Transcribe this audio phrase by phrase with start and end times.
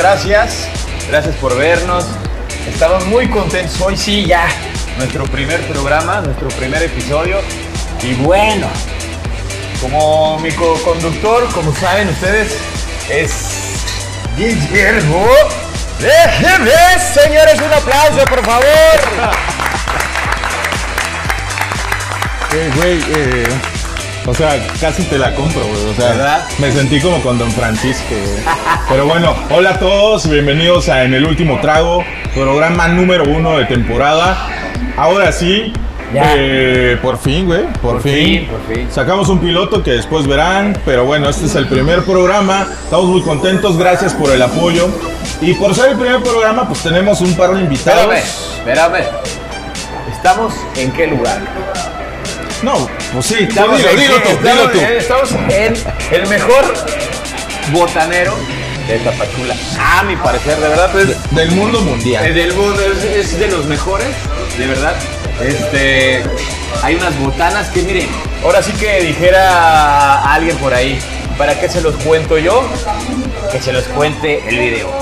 [0.00, 0.66] Gracias.
[1.10, 2.06] Gracias por vernos.
[2.66, 3.78] Estamos muy contentos.
[3.82, 4.48] Hoy sí, ya.
[4.96, 7.42] Nuestro primer programa, nuestro primer episodio.
[8.02, 8.66] Y bueno,
[9.82, 12.56] como mi co-conductor, como saben ustedes,
[13.10, 13.30] es
[14.38, 15.26] Guillermo.
[15.98, 16.72] Déjenme,
[17.12, 18.64] señores, un aplauso, por favor.
[22.52, 23.44] Eh, eh,
[24.30, 25.90] o sea, casi te la compro, güey.
[25.90, 26.44] O sea, ¿Verdad?
[26.60, 28.54] me sentí como con Don Francisco, güey.
[28.88, 33.64] Pero bueno, hola a todos, bienvenidos a En el Último Trago, programa número uno de
[33.64, 34.46] temporada.
[34.96, 35.72] Ahora sí,
[36.14, 38.12] eh, por fin, güey, por, Por fin.
[38.12, 38.88] fin, por fin.
[38.92, 42.68] Sacamos un piloto que después verán, pero bueno, este es el primer programa.
[42.84, 44.88] Estamos muy contentos, gracias por el apoyo.
[45.40, 48.14] Y por ser el primer programa, pues tenemos un par de invitados.
[48.14, 49.04] Espérame, espérame.
[50.12, 51.40] ¿Estamos en qué lugar?
[52.62, 54.78] No, pues sí, Estamos, dilo, en, dilo tú, estamos- dilo tú.
[54.80, 55.74] eh, estamos en
[56.12, 56.74] el mejor
[57.72, 58.34] botanero
[58.86, 59.54] de Tapachula.
[59.78, 62.26] A mi parecer, de verdad, es, Del mundo mundial.
[62.26, 64.08] es del mundo, es, es de los mejores,
[64.58, 64.94] de verdad.
[65.40, 66.22] Este,
[66.82, 68.08] hay unas botanas que miren,
[68.44, 70.98] ahora sí que dijera alguien por ahí,
[71.38, 72.62] ¿para qué se los cuento yo?
[73.50, 74.99] Que se los cuente el video.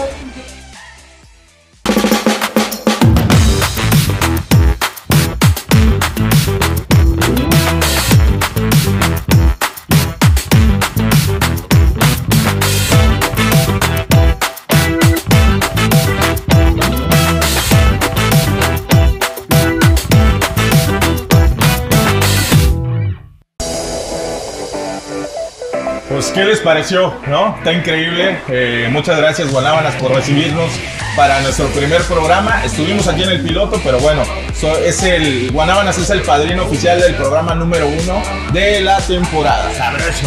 [26.38, 27.14] ¿Qué les pareció?
[27.26, 27.56] ¿No?
[27.58, 28.38] Está increíble.
[28.48, 30.70] Eh, muchas gracias, Guanábanas, por recibirnos
[31.16, 32.62] para nuestro primer programa.
[32.64, 34.22] Estuvimos aquí en el piloto, pero bueno,
[34.58, 38.22] so- es el Guanábanas es el padrino oficial del programa número uno
[38.52, 39.68] de la temporada.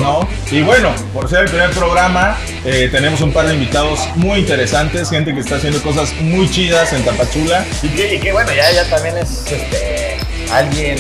[0.02, 0.28] ¿no?
[0.52, 5.10] Y bueno, por ser el primer programa, eh, tenemos un par de invitados muy interesantes,
[5.10, 7.64] gente que está haciendo cosas muy chidas en Tapachula.
[7.84, 10.11] Y que, y que, bueno, ya, ya también es este,
[10.52, 10.98] alguien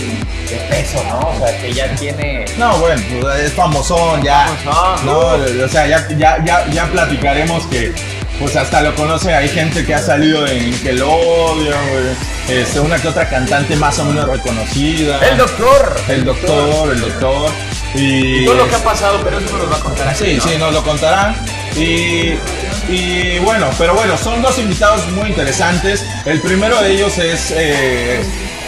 [0.49, 1.19] de peso, ¿no?
[1.19, 2.45] O sea, que ya tiene...
[2.57, 4.47] No, bueno, pues, es famosón ya.
[4.63, 5.05] Famosón.
[5.05, 7.93] No, o sea, ya, ya, ya, ya platicaremos que
[8.39, 12.17] pues hasta lo conoce, hay gente que ha salido en Nickelodeon.
[12.49, 15.19] Este, una que otra cantante más o menos reconocida.
[15.19, 15.95] El doctor.
[16.07, 17.51] El doctor, el doctor.
[17.93, 20.25] Y, Y todo lo que ha pasado, pero eso nos lo va a contar aquí.
[20.25, 20.43] Sí, ¿no?
[20.43, 21.35] sí, nos lo contarán.
[21.75, 22.33] Y,
[22.89, 26.03] y bueno, pero bueno, son dos invitados muy interesantes.
[26.25, 28.21] El primero de ellos es, eh,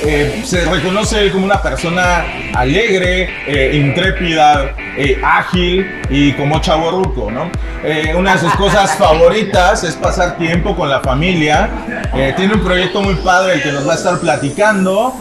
[0.06, 7.50] eh, se reconoce como una persona alegre, eh, intrépida, eh, ágil y como chaborruco, ¿no?
[7.84, 11.70] Eh, una de sus cosas favoritas es pasar tiempo con la familia.
[12.16, 15.14] Eh, tiene un proyecto muy padre el que nos va a estar platicando.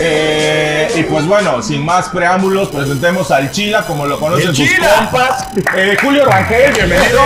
[0.00, 4.68] Eh, y pues bueno, sin más preámbulos, presentemos al Chila, como lo conocen ¡El sus
[4.74, 5.48] compas.
[5.76, 7.20] Eh, Julio Rangel, bienvenido.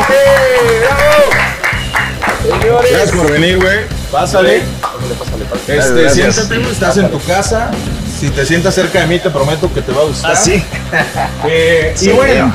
[2.42, 2.90] Señores.
[2.90, 3.80] Gracias por venir, güey.
[4.10, 4.62] Pásale.
[5.78, 7.70] Este, siéntate, estás en tu casa.
[8.20, 10.32] Si te sientas cerca de mí, te prometo que te va a gustar.
[10.32, 10.62] Ah, sí.
[11.48, 12.52] Eh, y bueno,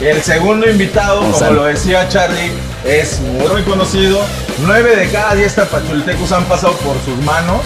[0.00, 2.52] el segundo invitado, como lo decía Charlie,
[2.84, 4.20] es muy reconocido.
[4.58, 7.62] Nueve de cada diez tapachultecos han pasado por sus manos.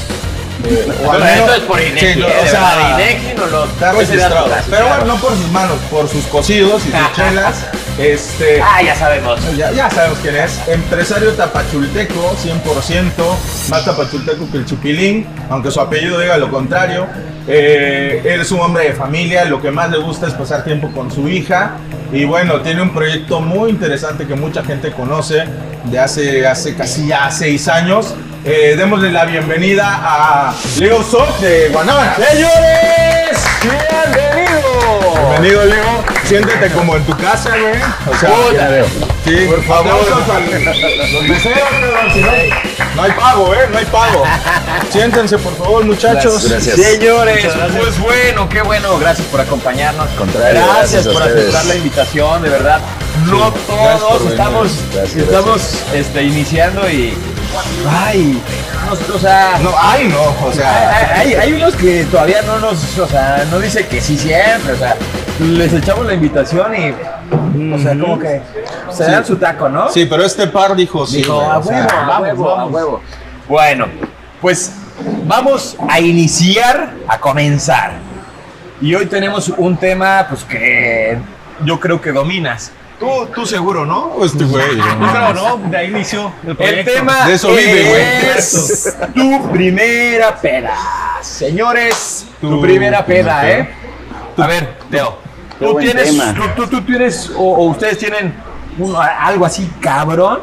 [0.64, 3.64] Eh, o al menos- es por Ineki, Sí, no, lo...
[3.64, 4.48] Está registrado.
[4.68, 7.56] Pero bueno, no por sus manos, por sus cocidos y sus chelas.
[8.00, 8.62] Este.
[8.62, 9.38] Ah, ya sabemos.
[9.56, 10.58] Ya, ya sabemos quién es.
[10.68, 13.12] Empresario tapachulteco, 100%.
[13.68, 17.06] Más tapachulteco que el chupilín, aunque su apellido diga lo contrario.
[17.46, 20.90] Eh, él es un hombre de familia, lo que más le gusta es pasar tiempo
[20.92, 21.72] con su hija.
[22.10, 25.44] Y bueno, tiene un proyecto muy interesante que mucha gente conoce
[25.84, 28.14] de hace, hace casi ya seis años.
[28.46, 32.16] Eh, démosle la bienvenida a Leo Soch de Guanábana.
[32.16, 32.99] ¡Señores!
[33.62, 34.60] ¡Bienvenido!
[35.28, 36.04] Bienvenido, Leo.
[36.24, 37.74] Siéntete como en tu casa, güey.
[38.06, 38.84] O sea.
[39.24, 39.92] Sí, Por favor.
[39.92, 42.30] los si no,
[42.96, 43.68] no hay pago, ¿eh?
[43.70, 44.24] No hay pago.
[44.90, 46.48] Siéntense, por favor, muchachos.
[46.48, 46.76] Gracias.
[46.76, 47.46] Señores,
[47.76, 50.08] pues bueno, qué bueno, gracias por acompañarnos.
[50.10, 52.80] Contrario, gracias, gracias por aceptar la invitación, de verdad.
[53.26, 55.60] No todos estamos, Gracias, estamos
[55.92, 57.14] este, iniciando y.
[57.88, 58.40] Ay,
[58.86, 59.58] no, o sea.
[59.62, 61.14] No, ay, no, o sea.
[61.18, 64.76] Hay, hay- unos que todavía no nos, o sea, no dice que sí siempre, o
[64.76, 64.96] sea,
[65.40, 66.90] les echamos la invitación y,
[67.74, 68.40] o sea, como que
[68.92, 69.88] se dan su taco, ¿no?
[69.90, 71.18] Sí, pero este par dijo sí.
[71.18, 73.02] Dijo, a sea, huevo, a huevo, a huevo.
[73.48, 73.86] Bueno,
[74.40, 74.72] pues
[75.24, 77.92] vamos a iniciar, a comenzar.
[78.80, 81.18] Y hoy tenemos un tema, pues que
[81.64, 82.72] yo creo que dominas.
[83.00, 84.12] Tú, tú seguro, ¿no?
[84.22, 84.62] Este güey.
[84.78, 85.56] Creo, ¿no?
[85.70, 88.02] De ahí inició el tema De eso vive, güey.
[88.36, 90.74] es tu primera peda.
[91.22, 93.50] Señores, tu, Tu primera peda, peda.
[93.58, 93.70] ¿eh?
[94.36, 95.18] A ver, Teo.
[95.58, 98.34] Tú tienes, tú, tú- tú tienes, o, o ustedes tienen
[98.78, 100.40] un- algo así cabrón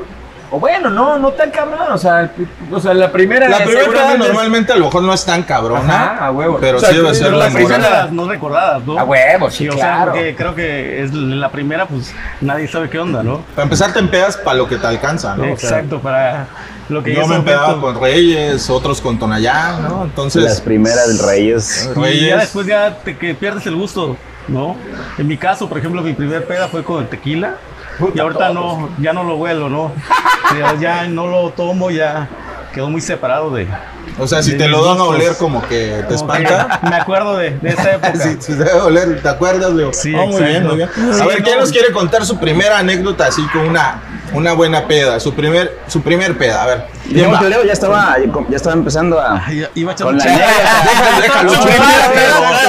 [0.50, 1.92] O bueno, no, no tan cabrón.
[1.92, 2.32] O sea,
[2.72, 3.50] o sea la primera.
[3.50, 6.58] La primera normalmente a lo mejor no es tan cabrona, Ajá, a huevo.
[6.62, 7.84] pero O sea, sí debe ser Pero la las memorable.
[7.86, 8.98] primeras no recordadas, ¿no?
[8.98, 9.96] A huevo, sí, Sí, o claro.
[9.96, 13.42] sea, porque creo que es la primera, pues nadie sabe qué onda, ¿no?
[13.56, 15.44] Para empezar te empedas para lo que te alcanza, ¿no?
[15.52, 16.48] O sea, Exacto, para
[16.88, 20.04] lo que ya yo me empedaba con Reyes, otros con Tonayán, ¿no?
[20.06, 20.44] Entonces...
[20.44, 21.90] Las primeras del Reyes.
[21.94, 22.30] Y Reyes.
[22.30, 24.16] ya después ya te que pierdes el gusto,
[24.48, 24.78] ¿no?
[25.18, 27.56] En mi caso, por ejemplo, mi primer peda fue con el tequila.
[28.14, 29.92] Y ahorita no, ya no lo huelo, ¿no?
[30.58, 32.28] Ya, ya no lo tomo, ya
[32.74, 33.68] quedó muy separado de.
[34.20, 36.80] O sea, si de te lo dan a oler como que te espanta.
[36.90, 38.16] Me acuerdo de, de esa época.
[38.16, 39.94] Si, si te debe oler, ¿te acuerdas, Leo?
[39.94, 40.90] Sí, Ah, muy bien, muy bien.
[40.90, 41.62] A Sí, ver, ¿quién no.
[41.62, 44.02] nos quiere contar su primera anécdota así con una,
[44.34, 45.20] una buena peda?
[45.20, 46.86] Su primer, su primer peda, a ver.
[47.04, 47.40] ¿quién Yo va?
[47.40, 48.16] que Leo ya estaba,
[48.50, 49.44] ya estaba empezando a.
[49.46, 50.26] Ay, Iba a echar Con un la.
[51.22, 51.52] Déjalo,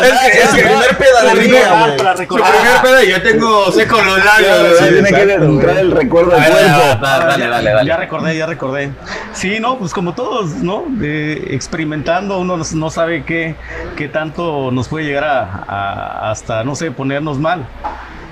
[0.02, 1.96] Es que es su primer peda Para del día, recordar, güey.
[1.98, 4.78] para Su primer peda y yo tengo seco los labios.
[4.88, 6.98] Tiene que entrar el recuerdo A del ver, cuerpo.
[7.02, 7.88] dale, dale, dale.
[7.88, 8.90] ya recordé, ya recordé.
[9.32, 10.84] Sí, no, pues como todos, ¿no?
[11.02, 13.54] Eh, experimentando, uno no- no sabe qué,
[13.96, 17.66] qué tanto nos puede llegar a, a- hasta, no sé, ponernos mal.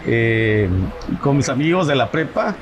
[0.08, 0.68] Eh,
[1.20, 2.54] con mis amigos de la prepa,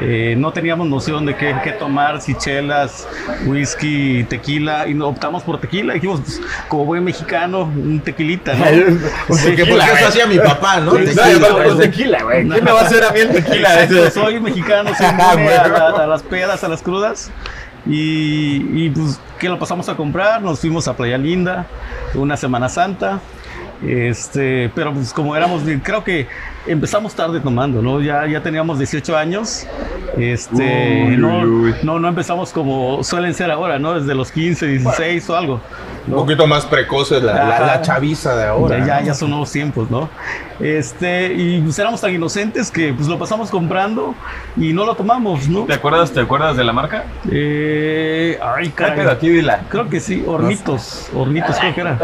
[0.00, 3.08] eh, no teníamos noción de qué, qué tomar, si chelas,
[3.46, 5.94] whisky, tequila, y no, optamos por tequila.
[5.94, 8.64] Dijimos, pues, como buen mexicano, un tequilita, ¿no?
[9.26, 10.92] Porque, porque eso hacía mi papá, ¿no?
[10.92, 11.64] No, Tequila, güey.
[11.64, 12.48] pues, tequila, güey.
[12.48, 13.82] ¿Quién me va a hacer a mí el tequila?
[13.84, 15.96] Exacto, soy mexicano, soy Ah, inmune a, bueno.
[15.96, 17.30] a las pedas, a las crudas.
[17.86, 20.40] Y, y, pues, que lo pasamos a comprar?
[20.42, 21.66] Nos fuimos a Playa Linda,
[22.14, 23.20] una Semana Santa.
[23.86, 26.26] Este, pero pues como éramos, creo que
[26.66, 28.00] empezamos tarde tomando, ¿no?
[28.00, 29.66] Ya, ya teníamos 18 años.
[30.16, 31.74] Este, Uy, no, uy, uy.
[31.82, 33.98] no, no empezamos como suelen ser ahora, ¿no?
[34.00, 35.60] Desde los 15, 16 o algo.
[36.06, 38.78] Un poquito más precoces la, la, la chaviza de ahora.
[38.78, 39.06] Ya, ya, ¿no?
[39.06, 40.08] ya son nuevos tiempos, ¿no?
[40.60, 44.14] Este, y pues éramos tan inocentes que pues lo pasamos comprando
[44.56, 45.64] y no lo tomamos, ¿no?
[45.64, 47.04] ¿Te acuerdas, ¿Te acuerdas de la marca?
[47.30, 48.96] Eh, ay, ¿Cuál caray.
[48.98, 49.62] pedo aquí, dila?
[49.68, 51.98] Creo que sí, hornitos, hornitos creo que era.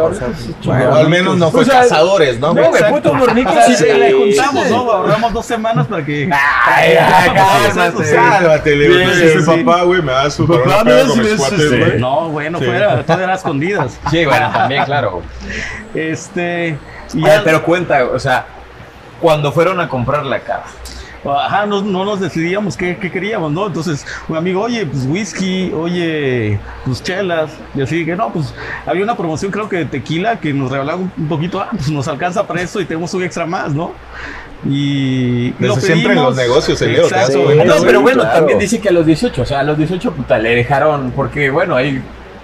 [0.65, 2.53] Bueno, al menos no fue O sea, cazadores, ¿no?
[2.55, 4.91] no, puto hornito, O sea, sí, le juntamos, ¿no?
[4.91, 6.29] Ahorramos dos semanas para que.
[6.33, 8.75] Ay, ay, cálmate.
[8.75, 9.39] Sí.
[9.39, 12.01] mi papá, güey, me da su güey.
[12.01, 15.23] No, bueno, fuera, todo era a Sí, bueno, también, claro.
[15.95, 16.79] Este.
[17.15, 18.47] Y ya- pero cuenta, o sea,
[19.21, 20.65] cuando fueron a comprar la casa.
[21.23, 23.67] Ajá, no, no nos decidíamos qué, qué queríamos, ¿no?
[23.67, 28.55] Entonces, un amigo, oye, pues whisky, oye, pues chelas, y así que no, pues
[28.87, 32.09] había una promoción, creo que de tequila, que nos regalaba un poquito, ah, pues nos
[32.09, 33.93] alcanza para eso y tenemos un extra más, ¿no?
[34.67, 37.15] Y lo siempre en los negocios, el Leo, Sí,
[37.67, 38.39] No, pero bueno, claro.
[38.39, 41.51] también dice que a los 18, o sea, a los 18 puta le dejaron, porque
[41.51, 42.03] bueno, hay,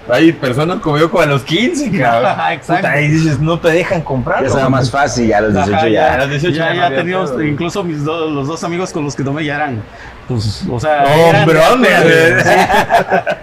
[0.09, 2.27] hay personas como yo como a los 15, cabrón.
[2.31, 2.87] Ajá, exacto.
[2.89, 4.41] Puta, dices, no te dejan comprar.
[4.43, 6.15] Ya estaba más fácil, ya a los 18 Ajá, ya.
[6.15, 9.05] a los 18 ya, ya ya no teníamos, incluso mis dos, los dos amigos con
[9.05, 9.83] los que tomé ya eran,
[10.29, 13.37] pues, o sea, Hombrones, eran- güey.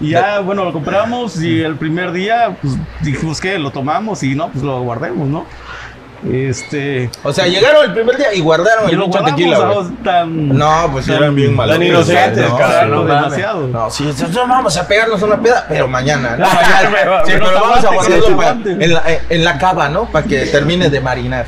[0.00, 4.34] Y ya, bueno, lo compramos y el primer día, pues dijimos que lo tomamos y
[4.34, 5.46] no, pues lo guardemos, ¿no?
[6.30, 7.10] Este.
[7.22, 9.88] O sea, llegaron el primer día y guardaron Y el guardamos tequila, güey.
[10.02, 10.48] tan.
[10.48, 11.74] No, pues tan- eran bien malos.
[11.76, 13.66] tan inocentes, no, cabrón, no, demasiado.
[13.68, 16.36] No, sí, nosotros vamos a pegarnos una peda, pero mañana.
[16.36, 16.46] ¿no?
[16.46, 19.44] No, ya, Sí, pero vamos a aguante, que guardar nos para- en, la, eh, en
[19.44, 20.04] la cava, ¿no?
[20.06, 21.46] Para que termine de marinar.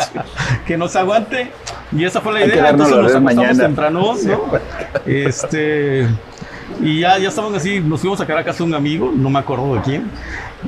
[0.66, 1.50] que nos aguante.
[1.90, 2.68] Y esa fue la idea.
[2.70, 3.62] Entonces nos acostamos mañana.
[3.64, 4.50] temprano, ¿no?
[5.06, 6.06] Este.
[6.80, 8.26] Y ya, ya estaban así, nos fuimos a
[8.58, 10.10] de un amigo, no me acuerdo de quién.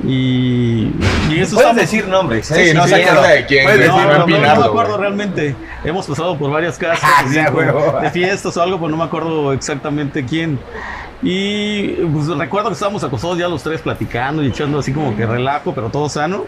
[0.03, 0.91] Y,
[1.29, 4.11] y eso Puedes decir nombres, Sí, no se acuerda de quién, Puedes No, sí, no,
[4.11, 5.55] a no, no me acuerdo realmente.
[5.83, 9.53] Hemos pasado por varias casas Ah, así, de fiestas o algo, pero no me acuerdo
[9.53, 10.59] exactamente quién.
[11.23, 15.25] Y pues recuerdo que estábamos acostados ya los tres platicando y echando así como que
[15.25, 16.45] relajo, pero todo sano.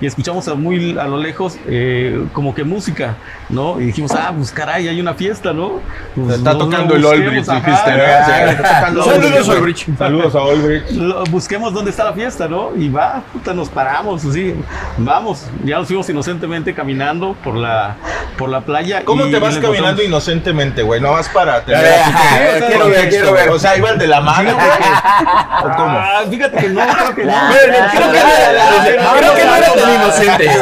[0.00, 3.16] Y escuchamos a muy a lo lejos eh, como que música,
[3.48, 3.80] ¿no?
[3.80, 5.80] Y dijimos, ah, pues caray, hay una fiesta, ¿no?
[6.14, 7.96] Pues, Está no, tocando no, el Olbrich, ajá, dijiste, ¿no?
[8.26, 9.96] Sí, está tocando Saludos, Olbrich.
[9.96, 10.90] Saludos a Olbrich.
[10.90, 12.72] Lo- busquemos dónde está la fiesta, ¿no?
[12.76, 14.54] Y va, puta, nos paramos, así,
[14.98, 17.96] vamos, ya nos fuimos inocentemente caminando por la,
[18.36, 19.04] por la playa.
[19.04, 21.00] ¿Cómo y- te vas caminando encontramos- inocentemente, güey?
[21.00, 22.12] No vas para tener así
[22.66, 23.48] quiero ver, quiero ver.
[23.50, 24.68] O sea, iban de la mano, güey.
[25.64, 25.98] ¿O cómo?
[25.98, 27.32] Ah, fíjate que no, creo que no.
[27.50, 28.18] Creo que
[29.18, 30.50] creo que no era tan inocente.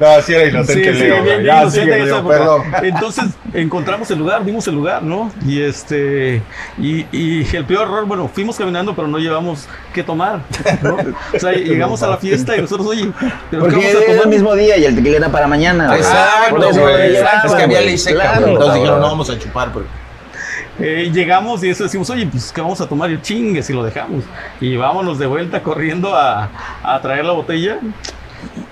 [0.00, 2.34] No, sí era inocente, sí, Leo, bien, Ya, inocente Leo, época.
[2.36, 2.62] perdón.
[2.82, 5.30] Entonces encontramos el lugar, vimos el lugar, ¿no?
[5.46, 6.42] Y este,
[6.78, 10.40] y, y el peor error, bueno, fuimos caminando, pero no llevamos qué tomar,
[10.82, 10.96] ¿no?
[11.34, 13.10] O sea, llegamos a la fiesta y nosotros, oye,
[13.50, 14.28] ¿pero qué Porque vamos a era el tomar?
[14.28, 15.86] mismo día y el tequila era para mañana.
[15.88, 15.98] güey.
[15.98, 17.10] Exacto, eso güey.
[17.12, 18.46] llevaban, Es que había ley seca, Claro.
[18.46, 19.88] Entonces dijeron, no vamos a chupar, porque
[20.78, 23.10] Eh, llegamos y eso decimos, oye, pues ¿qué vamos a tomar?
[23.10, 24.24] Y chingues y lo dejamos.
[24.60, 26.50] Y vámonos de vuelta corriendo a,
[26.82, 27.78] a traer la botella.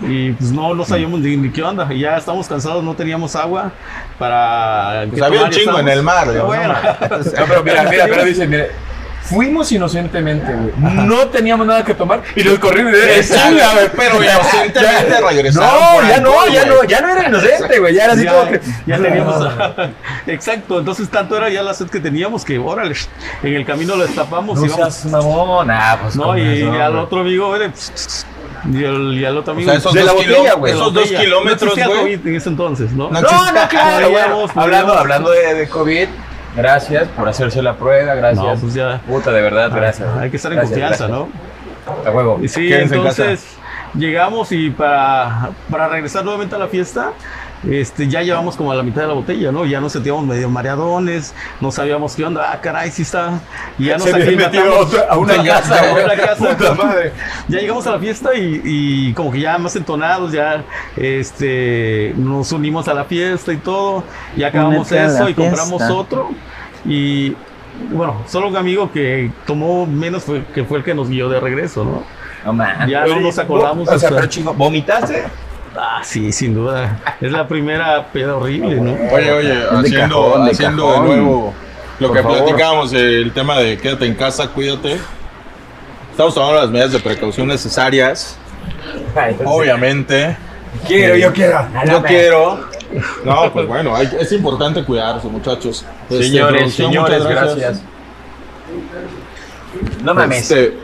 [0.02, 1.88] y pues no, no sabíamos ni, ni qué onda.
[1.90, 3.72] Y ya estamos cansados, no teníamos agua
[4.18, 5.06] para.
[5.10, 8.24] Pues había un tomar, chingo en estábamos- el mar, Bueno, No, pero mira, mira, pero
[8.24, 8.70] dice, mire,
[9.24, 10.72] fuimos inocentemente, güey.
[11.06, 13.88] No teníamos nada que tomar y nos corrimos de chinga, güey.
[13.96, 15.70] Pero inocentemente regresaron
[16.02, 17.94] No, ya no, ya no, ya no era inocente, güey.
[17.94, 18.60] Ya era así ya, como que.
[18.86, 19.48] ya teníamos.
[20.26, 22.94] Exacto, entonces tanto era ya la sed que teníamos que, órale,
[23.42, 24.94] en el camino lo destapamos No y vamos.
[24.94, 25.70] seas mamón.
[25.70, 26.16] Ah, pues.
[26.16, 28.26] No, y, razón, al otro amigo, güey, pss,
[28.72, 29.70] y, al, y al otro O amigo.
[29.70, 30.72] sea, esos De dos, la botella, güey.
[30.72, 31.86] esos dos kilómetros, güey.
[32.16, 33.10] COVID en ese entonces, ¿no?
[33.10, 34.06] No No, no, claro.
[34.08, 34.96] Podíamos, Hablando, podíamos.
[34.98, 36.08] hablando de, de COVID,
[36.56, 38.44] gracias por hacerse la prueba, gracias.
[38.44, 39.00] No, pues ya.
[39.06, 40.08] Puta, de verdad, gracias.
[40.18, 41.28] Hay que estar en Gracias, confianza, gracias.
[42.04, 42.10] ¿no?
[42.10, 42.38] A huevo.
[42.42, 43.56] Y sí, Quédense en entonces
[43.94, 47.12] llegamos y para, para regresar nuevamente a la fiesta,
[47.70, 49.64] este, ya llevamos como a la mitad de la botella, ¿no?
[49.66, 53.40] Ya nos sentíamos medio mareadones, no sabíamos qué onda, ah, caray, sí está.
[53.78, 54.96] Y ya nos Se había metido a aclimatamos.
[55.10, 56.04] a una Ya, casa, a güey.
[56.04, 56.56] una casa.
[56.56, 57.12] Puta madre.
[57.48, 60.62] Ya llegamos a la fiesta y, y como que ya más entonados, ya
[60.96, 64.04] este, nos unimos a la fiesta y todo,
[64.36, 65.94] y acabamos Únete eso y compramos fiesta.
[65.94, 66.30] otro.
[66.84, 67.34] Y
[67.90, 71.40] bueno, solo un amigo que tomó menos fue, que fue el que nos guió de
[71.40, 72.02] regreso, ¿no?
[72.44, 72.88] No man.
[72.88, 74.10] Ya no nos acordamos, O sea, o sea.
[74.10, 75.24] pero chingo, ¿vomitaste?
[75.76, 77.00] Ah, sí, sin duda.
[77.20, 78.92] Es la primera peda horrible, ¿no?
[79.12, 81.54] Oye, oye, de haciendo, cajón, de haciendo de nuevo
[82.00, 82.38] lo Por que favor.
[82.44, 84.98] platicábamos, el tema de quédate en casa, cuídate.
[86.10, 88.36] Estamos tomando las medidas de precaución necesarias.
[89.44, 90.36] Obviamente.
[90.86, 91.66] Quiero, yo quiero.
[91.86, 92.60] Yo quiero.
[93.24, 95.84] No, pues bueno, hay- es importante cuidarse, muchachos.
[96.08, 97.82] Este, Señores, señores, muchas gracias.
[100.02, 100.42] No mames.
[100.50, 100.76] Este,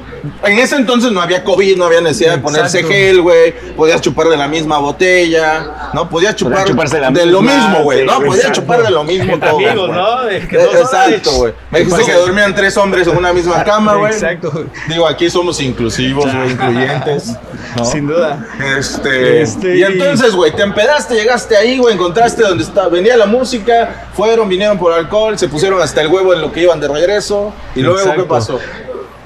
[0.45, 3.53] en ese entonces no había COVID, no había necesidad de ponerse gel, güey.
[3.77, 6.09] Podías chupar de la misma botella, ¿no?
[6.09, 8.17] Podías chupar de lo mismo, güey, ¿no?
[8.19, 8.61] Podías exacto.
[8.61, 9.57] chupar de lo mismo todo.
[9.57, 9.91] amigos.
[9.91, 10.29] ¿no?
[10.29, 11.53] Es que todos- Exacto, güey.
[11.71, 14.13] Me dijiste que dormían tres hombres en una misma cama, güey.
[14.13, 14.65] Exacto.
[14.89, 17.33] Digo, aquí somos inclusivos, güey, incluyentes.
[17.77, 17.85] ¿no?
[17.85, 18.47] Sin duda.
[18.79, 23.27] Este, Este, y entonces, güey, te empedaste, llegaste ahí, güey, encontraste donde está, venía la
[23.27, 26.89] música, fueron, vinieron por alcohol, se pusieron hasta el huevo en lo que iban de
[26.89, 27.53] regreso.
[27.75, 28.23] Y luego, Exacto.
[28.23, 28.59] ¿qué pasó?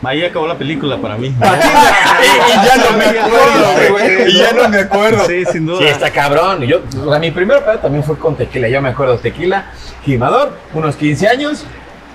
[0.07, 1.29] Ahí acabó la película para mí.
[1.37, 4.31] y ya no me acuerdo, güey.
[4.31, 5.27] Y ya no me acuerdo.
[5.27, 5.79] Sí, sin duda.
[5.79, 6.63] Sí, está cabrón.
[6.63, 8.69] Y Yo, o sea, mi primer pedo también fue con tequila.
[8.69, 9.67] Yo me acuerdo, tequila,
[10.05, 11.65] gimador, unos 15 años.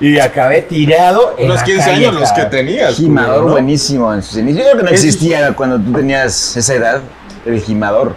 [0.01, 2.95] Y acabé tirado en Unos la 15 calle, años los que tenías.
[2.95, 4.65] Gimador buenísimo en sus inicios.
[4.65, 7.01] Yo creo que no existía cuando tú tenías esa edad,
[7.45, 8.15] el gimador.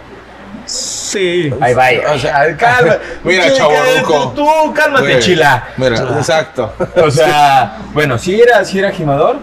[0.65, 1.53] Sí.
[1.59, 1.85] Ahí va.
[2.13, 2.97] O sea, calma.
[3.23, 4.33] Mira, Sí, chavorruco.
[4.35, 5.67] Tú, tú cálmate, chila.
[5.77, 6.73] Mira, exacto.
[7.03, 9.37] O sea, bueno, sí era, sí era gimador.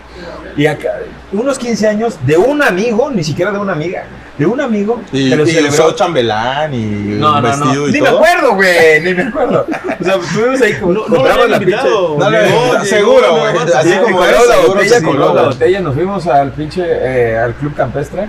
[0.56, 0.88] Y acá,
[1.32, 4.02] unos 15 años de un amigo, ni siquiera de una amiga,
[4.36, 5.00] de un amigo.
[5.12, 5.86] Y, que y celebró.
[5.86, 6.80] usó chambelán y
[7.18, 7.88] No, no, vestido no.
[7.88, 8.16] y Ni me todo.
[8.18, 9.00] acuerdo, güey.
[9.00, 9.66] Ni me acuerdo.
[10.00, 11.76] O sea, estuvimos ahí, No, no lo habían la pinche.
[11.76, 12.16] invitado.
[12.18, 13.56] No, no, seguro, güey.
[13.74, 17.38] Así como como eres, la seguro botella, coló, la botella, nos fuimos al pinche, eh,
[17.38, 18.28] al club campestre.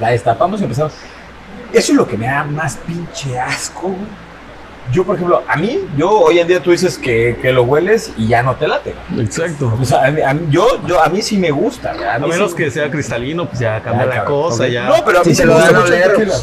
[0.00, 0.92] La destapamos y empezamos.
[1.72, 4.26] Eso es lo que me da más pinche asco, güey.
[4.92, 8.12] Yo, por ejemplo, a mí, yo hoy en día tú dices que, que lo hueles
[8.16, 8.94] y ya no te late.
[9.18, 9.76] Exacto.
[9.80, 11.92] O sea, a mí, a mí- yo, yo, a mí sí me gusta.
[11.94, 12.06] güey.
[12.06, 14.86] A, menos sí- que sea cristalino, pues ya cambia la cabrón, cosa, ya.
[14.86, 16.34] No, pero a mí sí me lo gusta mucho el tequila.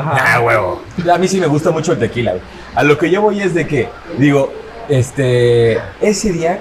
[0.00, 0.34] Ajá.
[0.34, 0.82] Ah, huevo.
[1.12, 2.32] A mí sí me gusta mucho el tequila.
[2.32, 2.42] güey.
[2.74, 3.88] A lo que yo voy es de que,
[4.18, 4.52] digo,
[4.88, 6.58] este, ese día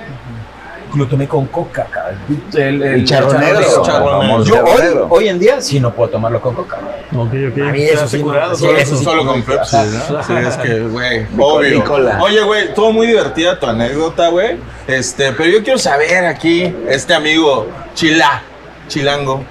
[0.95, 2.19] lo tomé con coca, cabrón.
[2.53, 4.43] El, El charro negro.
[4.43, 6.77] Yo hoy, hoy en día sí no puedo tomarlo con coca.
[7.15, 7.61] Ok, ok.
[7.67, 9.03] A mí eso sí, curado, sí, solo eso sí.
[9.03, 10.23] Solo con Pepsi, ¿no?
[10.23, 11.75] Sí, es que, güey, obvio.
[11.79, 12.19] Nicola.
[12.21, 14.57] Oye, güey, todo muy divertida tu anécdota, güey.
[14.87, 18.41] Este, pero yo quiero saber aquí, este amigo Chila,
[18.87, 19.43] Chilango.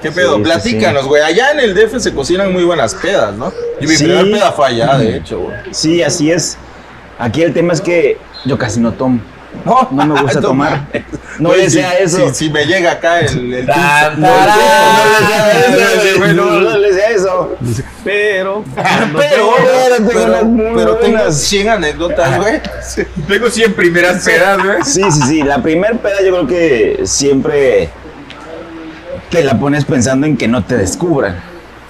[0.00, 0.36] ¿Qué pedo?
[0.36, 1.22] sí, Platícanos, güey.
[1.22, 3.52] Allá en el DF se cocinan muy buenas pedas, ¿no?
[3.80, 4.04] Y mi Sí.
[4.04, 5.56] primer peda fue allá, de hecho, güey.
[5.70, 6.56] Sí, así es.
[7.18, 9.20] Aquí el tema es que yo casi no tomo.
[9.64, 10.86] No, No me gusta tomar.
[11.38, 12.28] No Güey, desea si- eso.
[12.30, 14.28] Si, si me llega acá el, el Tan, No
[16.34, 17.56] no, no desea eso.
[18.04, 18.64] Pero.
[18.74, 19.54] Pero,
[20.74, 21.36] Pero, buenas.
[21.38, 22.60] 100 anécdotas, güey.
[23.28, 24.82] Tengo 100 primeras pedas, güey.
[24.84, 25.42] Sí, sí, sí.
[25.42, 27.88] La primer peda yo creo que siempre
[29.30, 31.36] te la pones pensando en que no te descubran,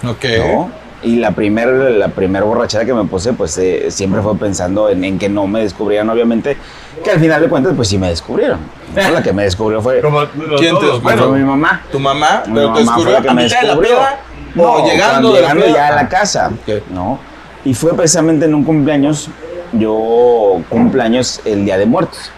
[0.07, 0.25] Ok.
[0.39, 0.82] ¿no?
[1.03, 5.03] Y la primer, la primer borrachera que me puse, pues eh, siempre fue pensando en,
[5.03, 6.57] en que no me descubrían, obviamente,
[7.03, 8.61] que al final de cuentas, pues sí me descubrieron.
[8.95, 10.21] No, La que me descubrió fue, Como
[10.59, 11.83] ¿Quién te todos, fue bueno, mi mamá.
[11.91, 12.43] ¿Tu mamá?
[12.47, 13.97] Mi ¿Pero te mamá fue descubrió la que a me mitad de la descubrió.
[13.97, 14.21] peda?
[14.55, 16.51] No, ¿O llegando de llegando ya a la casa.
[16.91, 17.19] ¿no?
[17.65, 19.29] Y fue precisamente en un cumpleaños,
[19.73, 22.31] yo cumpleaños el Día de Muertos.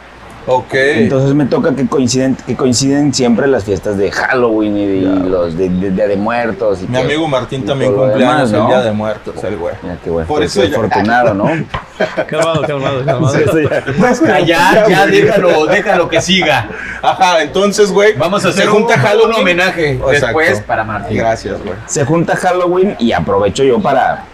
[0.46, 0.74] Ok.
[0.74, 5.28] Entonces me toca que coinciden, que coinciden siempre las fiestas de Halloween y, de- y
[5.28, 6.80] los de, de Día de Muertos.
[6.82, 8.68] Y Mi que- amigo Martín y también todo lo cumple años demás, ¿no?
[8.68, 9.74] el Día de Muertos, el güey.
[9.82, 10.28] Mira qué bueno.
[10.28, 11.44] Por pues, eso ya- afortunado, ¿no?
[12.28, 13.34] Calmado, calmado, calmado.
[13.36, 13.58] Eso
[14.26, 16.68] ya- ya, ya, déjalo, déjalo que siga.
[17.00, 18.12] Ajá, entonces, güey.
[18.14, 19.28] Vamos a hacer un, Halloween.
[19.28, 20.10] un homenaje Exacto.
[20.38, 21.16] después para Martín.
[21.16, 21.76] Gracias, güey.
[21.86, 24.24] se junta Halloween y aprovecho yo para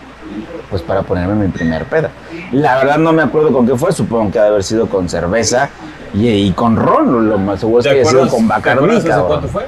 [0.70, 2.10] pues para ponerme mi primer peda.
[2.52, 5.08] La verdad no me acuerdo con qué fue, supongo que ha de haber sido con
[5.08, 5.68] cerveza
[6.14, 9.26] y, y con ron, lo más seguro es que haya sido con ¿Te Bacardi, cabrón.
[9.28, 9.66] cuánto fue?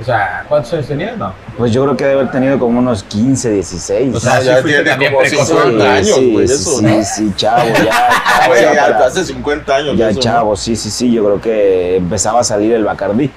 [0.00, 1.16] O sea, ¿cuántos años tenías?
[1.16, 1.32] No.
[1.56, 4.16] Pues yo creo que debe haber tenido como unos 15, 16.
[4.16, 5.46] O sea, Ah, sí ya fuiste tiene como precoz.
[5.48, 7.04] 50 años, sí, güey, sí, eso, sí, ¿no?
[7.04, 9.96] sí, chavo, ya, Ah, chavo, ya ya para- hace 50 años.
[9.96, 10.22] ya eso, ¿no?
[10.22, 13.30] chavo, sí, sí, sí, yo creo que empezaba a salir el Bacardí.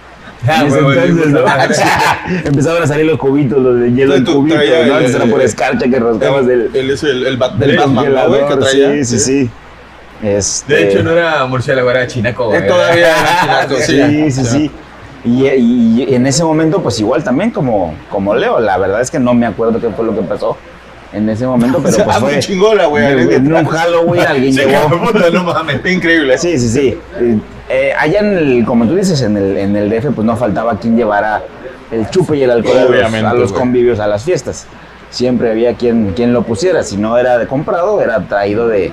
[0.47, 1.43] Ah, En ese güey, entonces, ¿no?
[1.43, 1.75] madre.
[2.45, 4.63] Empezaban a salir los cubitos, los de hielo en cubitos, ¿no?
[4.63, 8.27] el- Antes era por escarcha que rascabas El, del, el, el, el, del Batman, ¿no,
[8.29, 8.47] güey?
[8.47, 8.91] Que traía.
[8.91, 9.49] Sí, sí, sí.
[10.25, 12.53] Este, De hecho, no era murciélago, era chinaco.
[12.53, 13.07] Eh, todavía
[13.43, 14.71] era chinaco, Sí, sí, sí.
[15.23, 19.09] Y, y- y en ese momento, pues igual también como, como Leo, la verdad es
[19.09, 20.55] que no me acuerdo qué fue lo que pasó
[21.13, 24.53] en ese momento, pero O sea, pues muy fue chingona, güey, en, un Halloween alguien
[24.53, 24.87] Sí, llegó.
[25.03, 25.79] puta, no mames.
[25.85, 26.37] Increíble.
[26.37, 26.99] Sí, sí, sí.
[27.19, 27.37] Eh,
[27.69, 30.77] eh, allá en el, como tú dices, en el, en el DF, pues no faltaba
[30.79, 31.41] quien llevara
[31.91, 33.61] el chupe y el alcohol a los, Obviamente, a los güey.
[33.61, 34.67] convivios, a las fiestas.
[35.09, 36.83] Siempre había quien, quien lo pusiera.
[36.83, 38.91] Si no era de comprado, era traído de,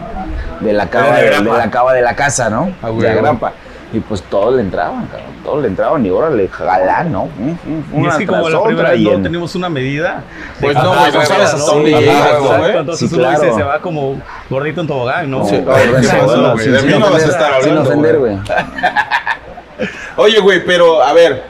[0.63, 2.73] de la cava de de, de la cava de la casa, ¿no?
[2.83, 3.23] Ah, de güey, la güey.
[3.23, 3.53] grapa.
[3.95, 5.27] Y pues todos le entraban, cabrón.
[5.45, 7.27] Todos le entraban y órale, jalá, ¿no?
[7.27, 10.23] Mm, mm, Y Una es que como la primera vez no en- tenemos una medida.
[10.63, 12.77] Pues de- no, güey, no de- sabes hasta dónde ¿no, güey?
[12.79, 15.45] Entonces Sí, uno dice, se va como gordito en tobogán, ¿no?
[15.47, 15.57] Sí.
[15.57, 18.39] Ay, no, sin- De sin mí vas a ofender, estar Sin hablando, ofender, güey.
[20.17, 21.43] Oye, güey, pero a ver,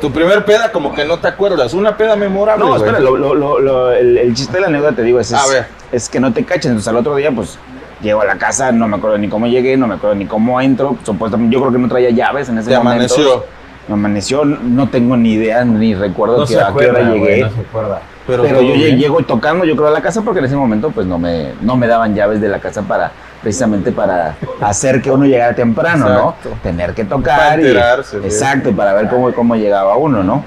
[0.00, 1.74] tu primer peda como que no te acuerdas.
[1.74, 5.02] Una peda memorable, No, espera, lo, lo, lo, el, el chiste de la anécdota, te
[5.02, 6.72] digo, es, es, es que no te cachen.
[6.72, 7.58] Entonces al otro día, pues,
[8.04, 10.60] llego a la casa, no me acuerdo ni cómo llegué, no me acuerdo ni cómo
[10.60, 10.96] entro.
[11.04, 12.92] Supuestamente, yo creo que no traía llaves en ese Te momento.
[13.14, 13.44] amaneció.
[13.88, 17.20] Me amaneció, no tengo ni idea, ni recuerdo No que, se a qué hora güey,
[17.20, 17.40] llegué.
[17.42, 18.00] no se acuerda.
[18.26, 18.96] pero yo bien.
[18.98, 21.76] llego tocando, yo creo, a la casa porque en ese momento, pues, no me, no
[21.76, 23.10] me daban llaves de la casa para,
[23.42, 26.48] precisamente para hacer que uno llegara temprano, Exacto.
[26.50, 26.56] ¿no?
[26.62, 27.60] Tener que Para tocar.
[27.60, 28.30] y- enterarse, güey.
[28.30, 30.44] exacto, para ver cómo, cómo llegaba uno, ¿no?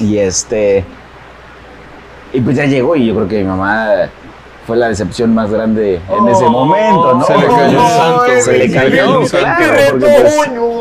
[0.00, 0.84] Y este.
[2.32, 3.90] Y pues ya llegó y yo creo que mi mamá
[4.66, 7.24] fue la decepción más grande en ese momento, ¿no?
[7.24, 9.46] Se le cayó un santo, Se le se cayó le cayó un santo.
[9.90, 10.06] porque,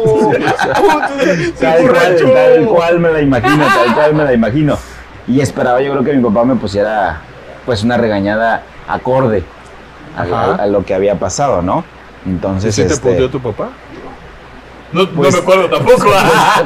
[0.04, 4.78] pues, tal, cual, tal cual me la imagino, tal cual me la imagino.
[5.28, 7.22] Y esperaba yo creo que mi papá me pusiera
[7.66, 9.44] pues una regañada acorde
[10.18, 11.84] a, a- lo que había pasado, ¿no?
[12.26, 13.70] ¿Y Entonces, si te este, puteó tu papá?
[14.92, 16.02] No, Pues- no me acuerdo tampoco.
[16.04, 16.14] pues,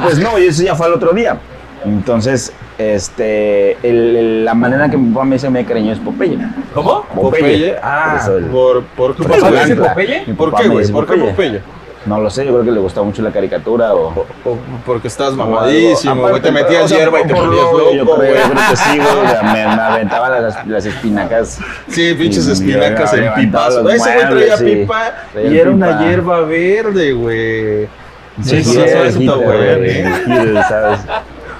[0.02, 1.38] pues no, y eso ya fue al otro día.
[1.84, 6.38] Entonces, este, el- el- la manera que mi papá me dice me cariño es Popeye.
[6.74, 7.04] ¿Cómo?
[7.14, 7.76] Popeye.
[7.82, 9.90] Ah, Por eso el- por, por, ¿Tu por- papá le dice Atlanta.
[9.94, 10.24] Popeye?
[10.26, 10.88] Mi ¿Por qué, güey?
[10.90, 11.60] ¿Por qué Popeye?
[12.06, 14.08] No lo sé, yo creo que le gustaba mucho la caricatura o...
[14.08, 17.92] O- o porque estás mamadísimo, güey, te metías o sea, hierba y te lo- loco,
[17.92, 18.34] Yo creo, güey.
[18.34, 21.58] yo creo que sí, güey, me, me aventaba las, las espinacas.
[21.88, 23.74] Sí, pinches Y espinacas en pipas.
[23.74, 23.98] Ese güey
[24.30, 24.64] traía sí.
[24.64, 27.86] pipa Traía y era una hierba verde, güey.
[28.42, 30.04] Sí, sí, sí, güey.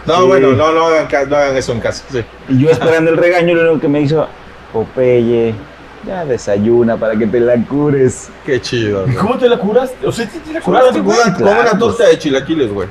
[0.09, 0.27] No, Sí.
[0.27, 2.05] bueno, no, no hagan, no hagan eso en casa.
[2.11, 2.25] Sí.
[2.49, 4.27] Y yo esperando el regaño, lo único que me hizo,
[4.73, 5.55] Popeye,
[6.07, 8.31] ya desayuna para que te la cures.
[8.45, 9.03] Qué chido.
[9.05, 9.15] güey.
[9.17, 10.07] ¿Cómo te la curaste?
[10.07, 11.17] O sea, ¿sí te la curaste, güey?
[11.17, 12.89] como una- como Claro, una torta de chilaquiles, güey.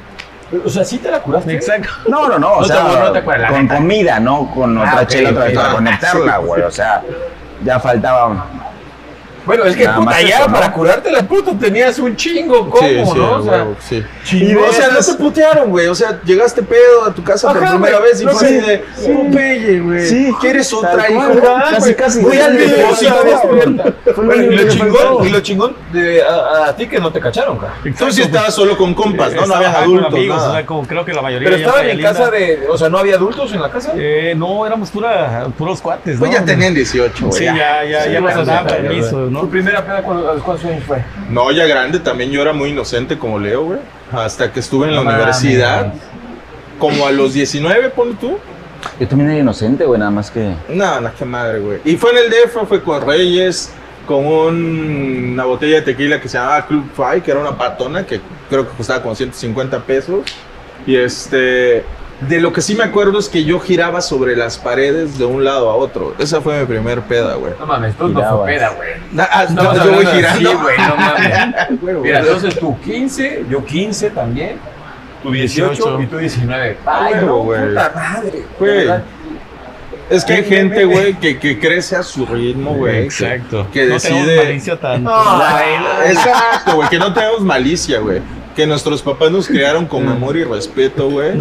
[0.65, 1.53] O sea, ¿sí te la curaste?
[1.53, 1.89] Exacto.
[2.07, 5.01] No, no, no, o No sea, no te acuerdas, con comida, no con Ah, otra
[5.01, 7.03] ok, chela otra vez para Ah, conectarla, güey, o sea,
[7.65, 8.45] ya faltaba...
[9.47, 10.53] Bueno, es que Nada puta, ya eso, ¿no?
[10.53, 13.31] para curarte la puta tenías un chingo, ¿cómo, sí, sí, no?
[13.37, 14.03] O sea, huevo, sí.
[14.23, 14.63] chingón.
[14.69, 15.87] o sea, no te putearon, güey.
[15.87, 18.11] O sea, llegaste pedo a tu casa por Ajá, primera güey.
[18.11, 19.11] vez y No, fue así sí, de sí.
[19.11, 20.05] Popeye, güey.
[20.05, 21.41] Sí, ¿Quieres otra, hijo?
[21.71, 22.19] casi, casi.
[22.21, 23.15] Voy al depósito,
[24.17, 25.25] Bueno, y lo chingón, faltó.
[25.25, 27.73] y lo chingón de a, a ti que no te cacharon, cara.
[27.97, 29.45] Tú sí estabas solo con compas, ¿no?
[29.45, 32.29] No con adultos, amigos, o sea, como creo que la mayoría Pero estaban en casa
[32.29, 33.93] de, o sea, no había adultos en la casa.
[33.95, 36.37] Eh, no, éramos pura, puros cuates, Pues ¿no?
[36.37, 37.37] ya tenían 18, güey.
[37.39, 38.75] Sí, ya, ya, ya nos daban sí,
[39.37, 39.51] permiso, ¿Tu ¿no?
[39.51, 41.03] primera peda cuando- a los cuántos años fue?
[41.29, 43.79] No, ya grande también yo era muy inocente como Leo, güey.
[44.11, 45.87] Hasta que estuve en la No universidad.
[45.87, 46.01] mames.
[46.79, 48.37] Como a los 19, ponle tú.
[48.99, 50.53] Yo también era inocente, güey, nada más que...
[50.69, 51.79] No, no, qué madre, güey.
[51.83, 53.71] Y fue en el DF, fue con Reyes,
[54.05, 58.05] con un- una botella de tequila que se llamaba Club Five, que era una patona,
[58.05, 60.19] que creo que costaba como 150 pesos.
[60.85, 61.83] Y este.
[62.21, 65.43] De lo que sí me acuerdo es que yo giraba sobre las paredes de un
[65.43, 66.15] lado a otro.
[66.17, 67.53] Esa fue mi primer peda, güey.
[67.59, 68.89] No mames, tú no fue peda, güey.
[69.11, 70.49] Na- ah, Estamos yo, yo voy girando.
[70.49, 71.79] Sí, güey, no mames.
[71.81, 72.33] Güey, Mira, güey.
[72.33, 74.57] entonces tú 15, yo 15 también.
[75.21, 76.01] Tú 18, 18.
[76.01, 76.77] y tú 19.
[76.87, 77.67] Ah, Ay, no, güey.
[77.69, 78.43] puta madre.
[78.59, 78.87] Güey.
[80.09, 83.03] Es que hay gente, güey, que, que crece a su ritmo, güey.
[83.03, 83.67] Exacto.
[83.71, 84.37] Que no tenemos decide.
[84.43, 85.05] malicia tan.
[86.07, 88.21] Exacto, güey, que no tenemos malicia, güey.
[88.57, 91.33] Que nuestros papás nos criaron con amor y respeto, güey.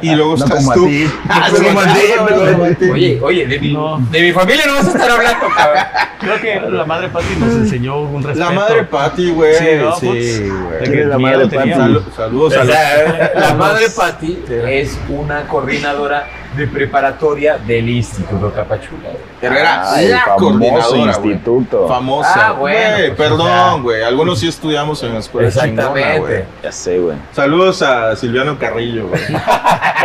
[0.00, 0.86] Y luego No estás como a tú.
[0.86, 1.06] ti.
[1.28, 2.84] Ah, No sí, como a ti, no, no como a ti.
[2.90, 3.98] Oye, oye, de mi, No.
[4.10, 5.84] de mi familia no vas a estar hablando, cabrón.
[6.18, 8.48] Creo que la madre Pati nos enseñó un respeto.
[8.48, 9.54] La madre Pati, güey.
[9.54, 9.64] Sí.
[10.00, 10.78] Sí, güey.
[10.84, 11.46] ¿Quién es la madre.
[11.46, 11.68] Pati?
[11.72, 17.88] Salu- saludos O a los- sea, la madre Patti es una coordinadora de preparatoria del
[17.88, 19.10] Instituto Tapachula.
[19.40, 21.38] Pero era Ay, la coordinadora, güey.
[21.88, 22.48] Famosa.
[22.48, 24.02] Ah, bueno, Güey, pues, perdón, güey.
[24.02, 26.18] Algunos sí estudiamos en la escuela Exactamente.
[26.20, 26.44] güey.
[26.62, 27.16] Ya sé, güey.
[27.32, 29.20] Saludos a Silviano Carrillo, güey.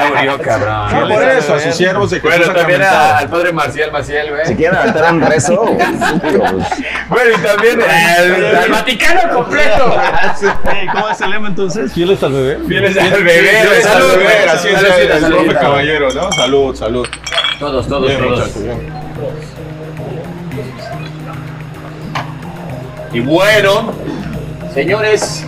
[0.02, 1.02] Ya murió, cabrón.
[1.10, 4.32] No, por eso, a sus siervos de Jesús Bueno, también a- al padre Marcial Maciel,
[4.32, 4.46] güey.
[4.48, 5.64] Si quieren aventar un rezo,
[7.10, 9.96] Bueno, y también al, Vaticano completo.
[10.94, 11.94] ¿Cómo es el lema entonces?
[11.94, 12.58] ¿Fieles al bebé?
[12.64, 13.96] Vienes al bebé, Fieles güey.
[13.96, 16.30] al bebé, así es el, profe caballero, ¿no?
[16.42, 17.08] Salud, salud.
[17.60, 18.64] Todos, todos, Bien, todos.
[18.64, 18.80] bien.
[23.14, 23.94] Y bueno,
[24.74, 25.44] señores,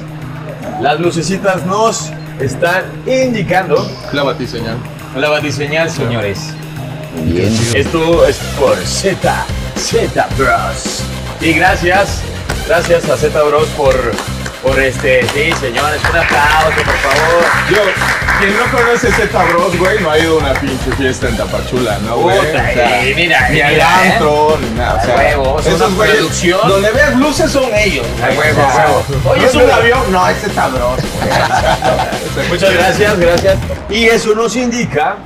[0.82, 4.78] las lucecitas nos están indicando La batiseñal.
[5.18, 6.54] la batiseñal, señores.
[7.24, 7.52] bien.
[7.74, 11.02] Esto es por Z, Z Bros.
[11.42, 12.22] Y gracias,
[12.68, 13.96] gracias a Z Bros por,
[14.64, 17.44] por este, sí, señores, un aplauso, por favor.
[17.70, 17.78] Yo,
[18.40, 22.00] quien no conoce Z Bros, güey, no ha ido a una pinche fiesta en Tapachula,
[22.00, 22.38] ¿no, güey?
[22.40, 24.12] Puta, O sea, y mira, ni mira, al ¿eh?
[24.14, 25.02] antro, ni nada.
[25.02, 26.70] O sea, huevo, es una güeyes, producción.
[26.70, 28.08] Donde veas luces son ellos.
[28.22, 28.38] A güey.
[28.38, 29.06] huevo, a huevo.
[29.32, 30.12] Oye, es un avión.
[30.12, 31.00] No, es Z Bros.
[32.50, 33.58] Muchas gracias, gracias.
[33.90, 35.18] Y eso nos indica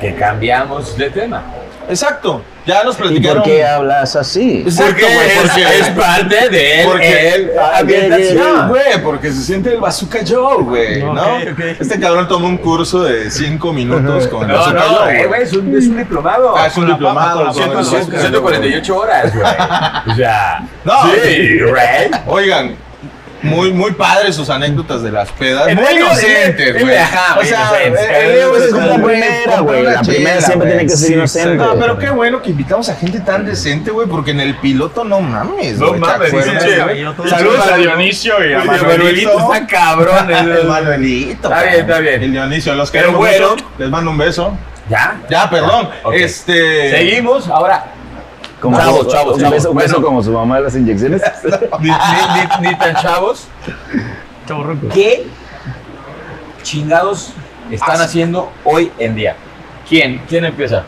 [0.00, 1.44] que cambiamos de tema.
[1.88, 2.42] Exacto.
[2.68, 3.42] Ya nos ¿Y platicaron.
[3.42, 4.60] por qué hablas así?
[4.66, 8.68] Exacto, Porque güey, es, porque- es parte de Porque el Ah, ambientación.
[8.68, 11.12] güey, porque se siente el Bazooka Joe, güey, ¿no?
[11.12, 11.60] Ok, ok.
[11.80, 15.26] Este cabrón tomó un curso de 5 minutos con el No, Bazooka no, Joe, eh,
[15.26, 16.54] güey, es un, es un diplomado.
[16.56, 17.38] Ah, es un diplomado.
[17.46, 17.96] papa, con la con el papa.
[17.96, 19.46] Bazooka, 148 horas, güey.
[20.12, 20.92] O sea, No,
[21.24, 22.10] sí, güey.
[22.26, 22.76] Oigan,
[23.42, 25.72] muy, muy padres sus anécdotas de las pedas.
[25.74, 26.96] Muy de- inocentes, en- güey.
[26.96, 29.82] ajá, O sea, es como, la primera, güey.
[29.84, 31.56] La primera siempre tiene que ser inocente.
[31.56, 35.04] No, pero qué bueno que invitamos a gente tan decente, güey, porque en el piloto
[35.04, 36.30] no mames, No güey, ¿te mames,
[37.28, 38.86] Saludos a Dionisio y a Manuelito.
[38.88, 39.54] Manuelito.
[39.54, 40.30] Está cabrón.
[40.30, 41.48] El Manuelito.
[41.48, 42.22] Está bien, está bien.
[42.22, 43.50] El Dionisio, los Pero queremos bueno.
[43.50, 43.64] mucho.
[43.78, 44.56] Les mando un beso.
[44.88, 45.20] ¿Ya?
[45.28, 45.90] Ya, perdón.
[46.14, 46.90] Este.
[46.90, 47.48] Seguimos.
[47.48, 47.84] Ahora,
[48.60, 49.54] Como Chavos, su- chavos, un chavos.
[49.54, 50.06] beso, un beso Bueno.
[50.08, 51.22] como su mamá de las inyecciones.
[51.80, 51.96] ni, ni-
[52.60, 53.46] ni- ni tan chavos.
[54.92, 55.26] ¿Qué
[56.62, 57.32] chingados
[57.70, 59.36] están haciendo hoy en día?
[59.88, 60.22] ¿Quién?
[60.28, 60.84] ¿Quién empieza?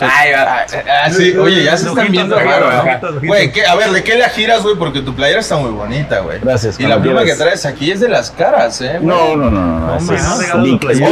[0.00, 0.66] Ay, va.
[1.04, 3.22] Ah, sí, oye, ya se están viendo raro, ojitos.
[3.22, 4.76] Güey, ¿qué- a ver, ¿de qué la giras, güey?
[4.76, 6.40] Porque tu playera está muy bonita, güey.
[6.40, 8.98] Gracias, Y la pluma que traes aquí es de las caras, ¿eh?
[9.00, 9.98] No, no, no, no.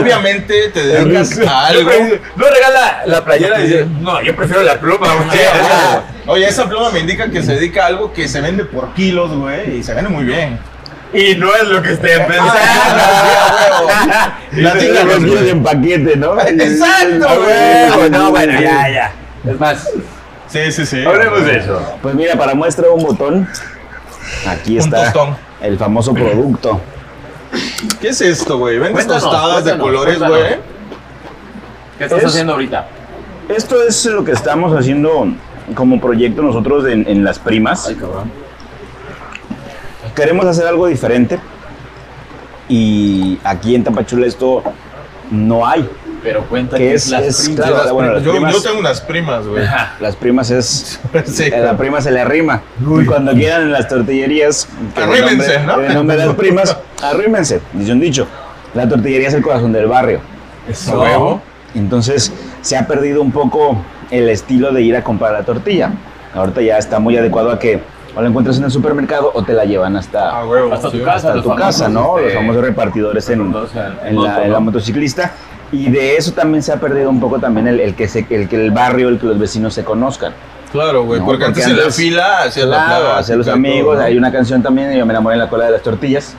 [0.00, 1.90] Obviamente te dedicas a algo.
[2.36, 5.06] No regala la playera y dice, no, yo prefiero la pluma.
[5.14, 5.38] güey".
[6.26, 9.32] Oye, esa pluma me indica que se dedica a algo que se vende por kilos,
[9.36, 10.58] güey, y se vende muy bien.
[11.14, 12.53] Y no es lo que estén pensando.
[12.55, 16.40] Ah, Platica los kilos en paquete, ¿no?
[16.40, 18.11] Exacto, Ah, güey.
[18.11, 19.12] no, bueno, ya, ya.
[19.44, 19.88] Es más,
[20.48, 21.05] Sí, sí, sí.
[21.05, 21.83] hablemos de eso.
[22.03, 23.48] Pues mira, para muestra un botón,
[24.46, 25.12] aquí Un está
[25.61, 26.81] el famoso producto.
[28.01, 28.77] ¿Qué es esto, güey?
[28.79, 30.57] ¿Vendes Cuéntanos, tostadas de colores, güey?
[31.98, 32.87] ¿Qué estás Es- haciendo ahorita?
[33.48, 35.27] Esto es lo que estamos haciendo
[35.75, 37.92] como proyecto nosotros en, en las primas.
[38.01, 38.31] cabrón.
[40.14, 41.38] Queremos hacer algo diferente
[42.68, 44.62] y aquí en Tapachula esto
[45.31, 45.88] no hay.
[46.22, 47.66] Pero cuenta Que es- las es, primas.
[47.70, 49.64] claro, bueno, las yo, primas- yo tengo unas primas, güey.
[49.98, 51.53] Las primas es Sí.
[51.53, 52.62] a la prima se le arrima.
[52.81, 55.81] Y cuando quieran en las tortillerías, el Arrímense, nombre- ¿no?
[55.88, 58.29] el nombre de las primas, arrímense, dice un dicho.
[58.75, 60.20] La tortillería es el corazón del barrio.
[60.68, 61.40] Eso.
[61.75, 63.77] Entonces se ha perdido un poco
[64.12, 65.90] el estilo de ir a comprar la tortilla.
[66.35, 67.81] Ahorita ya está muy adecuado a que
[68.14, 70.72] o la encuentras en el supermercado o te la llevan hasta, Ah, huevo.
[70.72, 71.03] Hasta tu sí.
[71.05, 71.29] casa.
[71.29, 72.18] hasta tu casa, ¿no?
[72.18, 73.53] este, Los famosos repartidores en, en en
[74.16, 75.33] moto, la, la motociclista.
[75.72, 78.48] Y de eso también se ha perdido un poco también el, el que, se, el
[78.48, 80.35] que el barrio, el que los vecinos se conozcan.
[80.70, 83.46] Claro, güey, No, porque, porque antes en la fila hacías la Claro, plática hacia los
[83.46, 83.96] todo, amigos.
[83.98, 84.03] ¿no?
[84.05, 86.35] Hay una canción también, yo me enamoré en la cola de las tortillas.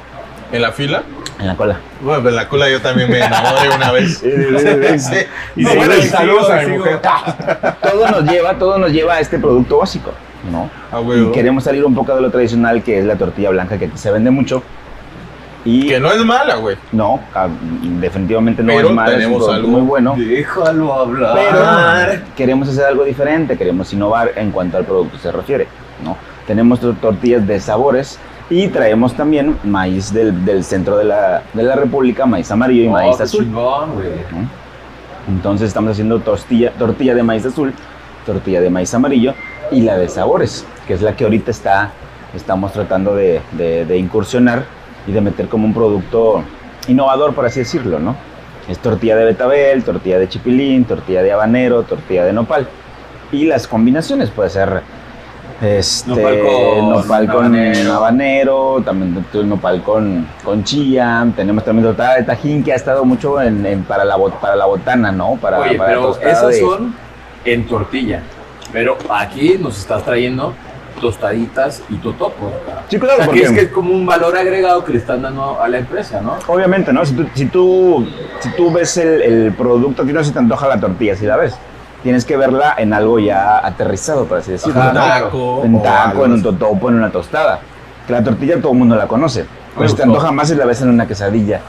[0.52, 1.02] ¿En la fila?
[1.40, 1.80] En la cola.
[2.02, 4.24] Bueno, pues en la cola yo también me enamoré una vez.
[5.00, 5.18] Sí.
[5.56, 7.00] Y No, bueno, saludos a mi mujer.
[7.82, 10.12] todo nos lleva, todo nos lleva a este producto básico,
[10.52, 10.70] ¿no?
[10.92, 11.02] Ah.
[11.16, 13.98] Y queremos salir un poco de lo tradicional que es la tortilla blanca que aquí
[13.98, 14.62] se vende mucho.
[15.66, 16.76] Y Que no es mala, güey.
[16.92, 17.48] no, ah,
[18.02, 20.16] definitivamente no Pero es es un tenemos producto algo muy bueno.
[20.18, 22.10] Déjalo hablar.
[22.12, 25.68] Pero queremos hacer algo diferente, queremos innovar en cuanto al producto se refiere,
[26.04, 26.18] ¿no?
[26.46, 31.64] Tenemos tor- tortillas de sabores y traemos también maíz del, del centro de la, de
[31.64, 33.46] la República, maíz amarillo y maíz Oh, qué azul.
[33.46, 33.90] chingón.
[35.30, 37.74] Entonces estamos haciendo tortilla, tortilla de maíz azul,
[38.26, 39.34] tortilla de maíz amarillo
[39.74, 41.92] y la de sabores, que es la que ahorita está,
[42.36, 44.64] estamos tratando de, de- de incursionar
[45.08, 46.44] y de meter como un producto
[46.88, 48.16] innovador, por así decirlo, ¿no?
[48.70, 52.68] Es tortilla de betabel, tortilla de chipilín, tortilla de habanero, tortilla de nopal.
[53.32, 54.82] Y las combinaciones puede ser
[55.62, 57.94] este, Nopal con nopal con habanero.
[57.94, 63.42] habanero, también nopal con, con chía, tenemos también tortada de tajín que ha estado mucho
[63.42, 65.36] en, en- para, la, bot- para la botana, ¿no?
[65.42, 66.96] Para, Oye, para pero esas de- son
[67.46, 68.22] en tortilla.
[68.74, 70.54] Pero aquí nos estás trayendo
[71.00, 72.52] tostaditas y totopos.
[72.90, 74.98] Sí, O claro, sea, que porque es que es como un valor agregado que le
[75.00, 76.38] están dando a la empresa, ¿no?
[76.48, 77.06] obviamente, ¿no?
[77.06, 78.08] Si tú, si tú,
[78.40, 81.26] si tú ves el, el producto, a ti no se te antoja la tortilla, si
[81.26, 81.56] la ves.
[82.04, 84.82] Tienes que verla en algo ya aterrizado, por así decirlo.
[84.82, 87.62] Ajá, taco, en o taco, en un totopo, en una tostada.
[88.06, 89.46] Que la tortilla todo el mundo la conoce.
[89.78, 91.62] Pero se te antoja más si la ves en una quesadilla.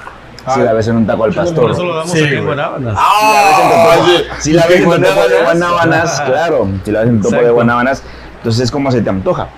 [0.46, 0.64] Si Ah.
[0.64, 1.70] la ves en un taco al Por pastor.
[1.70, 2.44] eso lo damos Sí, aquí en.
[2.44, 2.98] Guanábanas.
[4.40, 5.70] Si la ves en ¿Con totopo de guanábanas?
[5.70, 6.68] guanábanas, claro.
[6.84, 8.02] Si la ves en topo de guanábanas,
[8.38, 9.48] entonces es como se te antoja.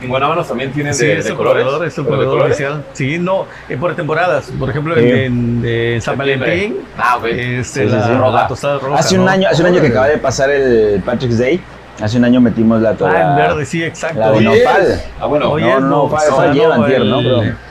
[0.00, 1.64] En Guanábanas también tienen Sí, de, es colores.
[1.64, 2.54] proveedor, es el ¿De proveedor colores?
[2.54, 2.84] oficial.
[2.92, 4.50] Sí, no, eh, por temporadas.
[4.56, 5.00] Por ejemplo, Sí.
[5.00, 6.16] en, en- en San.
[6.16, 7.24] Valentín, Ah, ok.
[7.26, 8.12] este, Sí, sí, la, sí.
[8.12, 8.46] la Roja.
[8.46, 8.98] tostada roja.
[9.00, 9.30] Hace un ¿no?
[9.32, 11.60] año, hace un año que acaba de pasar el Patrick's Day.
[12.00, 14.20] Hace un año metimos la Ah, en verde, sí, exacto.
[14.20, 15.02] La de nopal.
[15.20, 15.50] Ah, bueno.
[15.50, 17.18] Oye, no, no, fue- fue no, ayer, antier, ¿no?
[17.18, 17.67] el- Pero-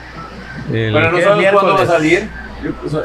[0.72, 1.24] el- Pero no ¿qué?
[1.24, 2.30] sabemos cuándo va a salir.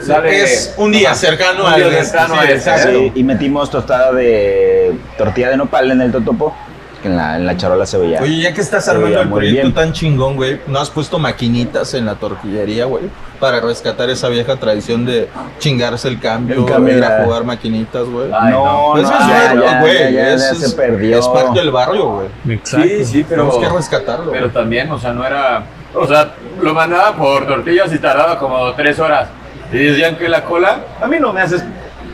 [0.01, 1.15] Sale- Es un día Ajá.
[1.19, 2.89] cercano al cercano sí.
[2.89, 6.55] Sí, y metimos tostada de tortilla de nopal en el totopo,
[7.03, 8.19] que en la, en la charola se veía.
[8.19, 9.73] Oye, ya que estás armando el proyecto bien.
[9.75, 13.03] tan chingón, güey, ¿no has puesto maquinitas en la tortillería, güey?
[13.39, 18.05] Para rescatar esa vieja tradición de chingarse el cambio, El cambio, ir a jugar maquinitas,
[18.05, 18.29] güey.
[18.29, 18.49] No, no.
[18.65, 19.97] no, Pues eso es ya, bueno, ya, güey.
[19.99, 21.19] ya, ya eso se es- perdió.
[21.19, 22.55] Es parte del barrio, güey.
[22.55, 22.87] Exacto.
[22.87, 23.49] Sí, sí, pero.
[23.49, 24.31] Tenemos que rescatarlo.
[24.31, 25.63] Pero también, o sea, no era.
[25.95, 29.29] O sea, lo mandaba por tortillas y tardaba como tres horas.
[29.71, 31.63] Y decían que la cola, a mí no me haces.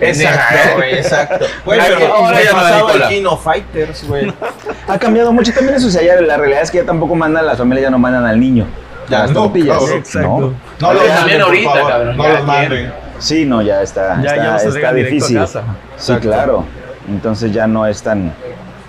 [0.02, 1.46] Exacto, güey, exacto.
[1.66, 3.08] Güey, pero ahora ya no hay pasaba el.
[3.10, 4.34] Kino Fighters, güey.
[4.88, 5.88] Ha cambiado mucho también eso.
[5.88, 8.26] O sea, ya la realidad es que ya tampoco mandan, las familias ya no mandan
[8.26, 8.66] al niño.
[9.10, 9.78] Ya las no, tortillas.
[9.78, 9.98] cabrón.
[9.98, 10.28] Exacto.
[10.30, 10.54] ¿no?
[10.80, 11.92] No los También manden, ahorita, favor.
[11.92, 12.94] cabrón, No los manden.
[13.20, 15.38] Sí, no, ya está, Ya, está, ya no se está entregan directo a difícil.
[15.40, 15.64] casa.
[15.98, 16.28] Sí, Exacto.
[16.30, 16.66] claro.
[17.10, 18.34] Entonces ya no es tan,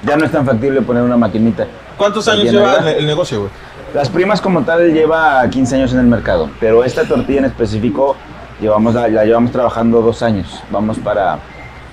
[0.04, 1.66] ya no es tan factible poner una maquinita.
[1.96, 3.50] ¿Cuántos años lleva el negocio, güey?
[3.94, 8.14] Las primas como tal lleva 15 años en el mercado, pero esta tortilla en específico
[8.60, 10.62] llevamos la, la llevamos trabajando dos años.
[10.70, 11.40] Vamos para,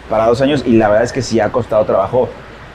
[0.07, 2.29] para dos años y la verdad es que sí ha costado trabajo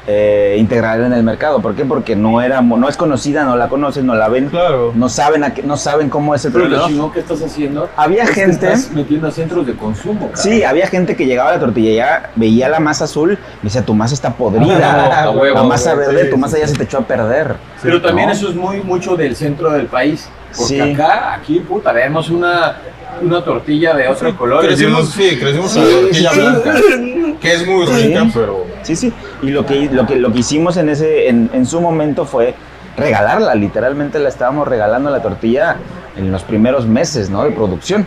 [0.07, 1.61] eh, integrarla en el mercado.
[1.63, 1.85] ¿Por qué?
[1.85, 4.93] Porque no era, no es conocida, no la conocen, no la ven, Claro.
[4.95, 6.89] no saben a qué- no saben cómo es el Pero lo producto.
[6.89, 6.95] ¿no?
[6.95, 7.89] chingón que estás haciendo.
[7.97, 10.37] Había es que gente- Estás metiendo a centros de consumo, cabrón.
[10.37, 13.31] Sí, había gente que llegaba a la tortilla y ya veía la masa azul,
[13.63, 16.41] me decía, tu masa está podrida, A huevo, la masa güey, verde, sí, tu sí,
[16.41, 17.55] masa ya se te echó a perder.
[17.83, 18.35] Pero también ¿no?
[18.35, 20.29] eso es muy mucho del centro del país.
[20.57, 20.81] Porque Sí.
[20.81, 22.77] acá, aquí, puta, vemos una,
[23.23, 24.63] una tortilla de otro color.
[24.65, 26.41] y Crecimos, sí, crecimos Sí, la tortilla sí, sí.
[26.41, 26.75] blanca,
[27.41, 27.93] que es muy Sí.
[28.09, 28.67] rica, pero...
[28.83, 29.13] Sí, sí.
[29.43, 32.55] Y lo que, lo que, lo que hicimos en, ese, en, en su momento fue
[32.97, 33.55] regalarla.
[33.55, 35.77] Literalmente la estábamos regalando la tortilla
[36.17, 37.45] en los primeros meses ¿no?
[37.45, 38.07] de producción.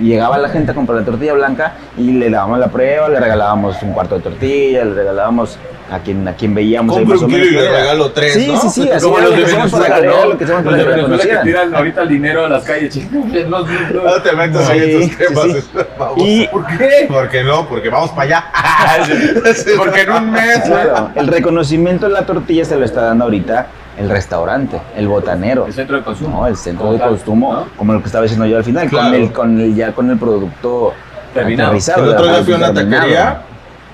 [0.00, 3.82] Llegaba la gente a comprar la tortilla blanca y le dábamos la prueba, le regalábamos
[3.82, 5.58] un cuarto de tortilla, le regalábamos
[5.92, 6.96] a quien, a quien veíamos.
[6.96, 8.60] ahí más o un menos kilo y le regalo tres, Sí, ¿no?
[8.60, 8.90] sí, sí.
[8.90, 9.96] Así Como los lo de Venezuela,
[10.38, 12.94] que Los de Venezuela tiran ahorita el dinero a las calles.
[12.94, 13.12] chicos,
[13.48, 15.44] No, no, No te metas ahí en esos temas.
[15.44, 16.22] sí, sí.
[16.24, 17.04] Y ¿Por qué?
[17.08, 17.68] ¿Por qué no?
[17.68, 18.44] Porque vamos para allá.
[19.76, 20.60] Porque en un mes.
[20.64, 23.66] claro, el reconocimiento de la tortilla se lo está dando ahorita
[23.98, 25.66] el restaurante, el botanero.
[25.66, 26.40] El centro de consumo.
[26.40, 27.66] No, el centro Como de tal, consumo, ¿no?
[27.76, 29.10] como lo que estaba diciendo yo al final, Claro.
[29.10, 30.94] con, el, con el, ya con el producto
[31.34, 31.72] Terminado.
[31.72, 33.42] El otro día fui a una taquería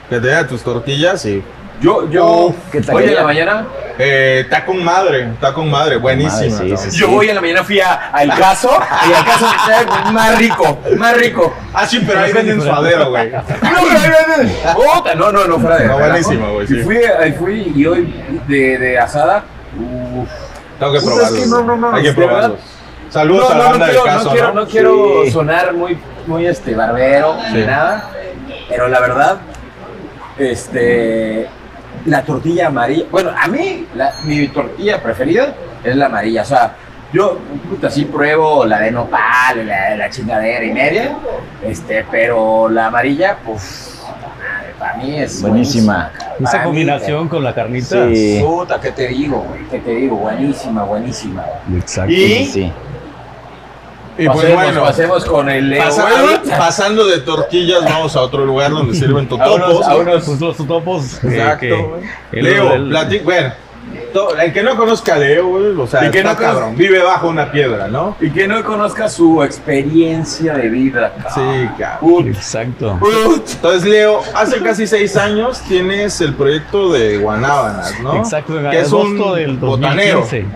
[0.08, 1.42] que tenía tus tortillas y...
[1.80, 3.18] Yo, yo, ¿Qué tal hoy en ella?
[3.20, 3.66] la mañana,
[4.00, 6.50] Eh, está con madre, está con madre, buenísima.
[6.56, 6.76] Madre, sí, ¿no?
[6.76, 6.96] sí, sí.
[6.98, 8.70] yo hoy en la mañana fui a, al caso
[9.08, 11.54] y al caso está más rico, más rico.
[11.72, 13.30] Ah, sí, pero ahí venden suadero, güey.
[15.14, 16.10] No, no, no, no, no, fuera de No, relajo.
[16.10, 16.78] buenísimo, güey, sí.
[16.78, 18.14] Y fui, ahí fui y hoy
[18.48, 19.44] de, de asada.
[19.76, 20.28] Uf.
[20.80, 21.38] Tengo que Puta, probarlos.
[21.38, 22.58] es que no, no, no, Hay que probarlos.
[23.10, 24.54] Saludos No, a la no, no del caso, no quiero, ¿no?
[24.62, 25.30] no quiero Sí.
[25.30, 27.66] sonar muy, muy este, barbero ni Sí.
[27.66, 28.10] nada,
[28.68, 29.36] pero la verdad,
[30.38, 31.48] este,
[32.08, 36.74] la tortilla amarilla, bueno, a mí, la- mi tortilla preferida es la amarilla, o sea,
[37.12, 41.16] yo, puta, sí pruebo la de nopal, la de la chingadera y media,
[41.64, 43.94] este, pero la amarilla, pues,
[44.78, 46.12] para mí es Buenísima.
[46.40, 48.08] Esa mí, combinación con la carnita.
[48.12, 48.40] Sí.
[48.44, 49.64] Puta, ¿qué te digo, güey?
[49.68, 50.16] ¿Qué te digo?
[50.16, 51.44] Buenísima, buenísima.
[51.76, 52.12] Exacto.
[52.12, 52.72] Y- Sí,
[54.18, 55.84] Y pues pasemos, bueno, pasemos con el Leo.
[55.84, 59.86] pasando, pasando de tortillas, vamos a otro lugar donde sirven A unos, totopos.
[59.86, 61.14] a unos Pues los topos.
[61.24, 63.52] eh, Exacto, que- el- Leo, el- plati- bueno,
[64.40, 65.48] El que no conozca a Leo,
[65.80, 66.76] o sea, Y que está no conozca- cabrón.
[66.76, 68.16] Vive bajo una piedra, ¿no?
[68.20, 71.12] Y que no conozca su experiencia de vida.
[71.22, 71.32] cabrón.
[71.68, 72.28] Sí, cabrón.
[72.28, 72.98] Exacto.
[73.54, 78.16] Entonces, Leo, hace casi seis años tienes el proyecto de Guanábanas, ¿no?
[78.16, 80.20] Exacto, en Que es un del botanero.
[80.20, 80.46] 2015.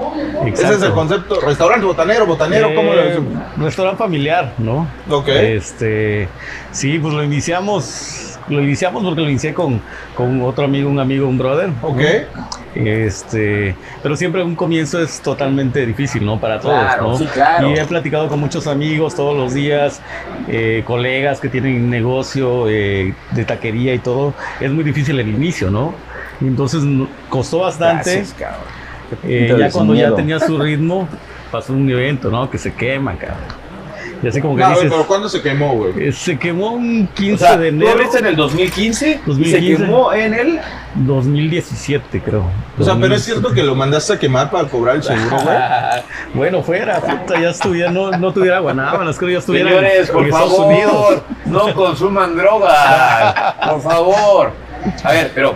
[0.64, 1.40] Ese es el concepto.
[1.40, 3.20] Restaurante botanero, botanero, ¿cómo lo Eh, ves?
[3.58, 4.88] Restaurante familiar, ¿no?
[5.10, 5.28] Ok.
[5.28, 6.26] Este,
[6.72, 9.80] sí, pues lo iniciamos, lo iniciamos porque lo inicié con,
[10.14, 11.70] con otro amigo, un amigo, un brother.
[11.70, 11.88] ¿no?
[11.88, 12.00] Ok.
[12.74, 16.40] Este, pero siempre un comienzo es totalmente difícil, ¿no?
[16.40, 17.18] Para todos, Claro, ¿no?
[17.18, 17.70] sí, claro.
[17.70, 20.00] Y he platicado con muchos amigos todos los días,
[20.48, 24.32] eh, colegas que tienen negocio eh, de taquería y todo.
[24.60, 25.94] Es muy difícil el inicio, ¿no?
[26.40, 26.82] Entonces
[27.28, 28.16] costó bastante.
[28.16, 28.60] Gracias, cabrón.
[29.24, 31.06] Eh, ya cuando ya tenía su ritmo,
[31.50, 32.48] pasó un evento, ¿no?
[32.50, 33.61] Que se quema, cabrón.
[34.22, 36.08] Y así como que No, güey, dices, pero ¿cuándo se quemó, güey?
[36.08, 39.14] eh, se quemó un O 15 sea, de tú enero abriste en el 2015 y
[39.28, 39.60] 2015.
[39.76, 40.60] se quemó en el
[40.94, 42.40] 2017, creo.
[42.78, 43.40] O sea, pero es 2017.
[43.40, 45.56] cierto que lo mandaste a quemar para cobrar el seguro, güey.
[46.34, 50.08] bueno, fuera, puta, ya estuviera, no, no tuviera guanábanas, creo que ya estuviera en- Señores,
[50.08, 51.22] en por Estados favor, Unidos.
[51.46, 53.34] no consuman drogas.
[53.70, 54.52] Por favor.
[55.04, 55.54] A ver, pero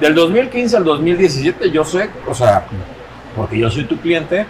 [0.00, 2.64] del 2015 al 2017 yo sé, o sea,
[3.36, 4.46] porque yo soy tu cliente,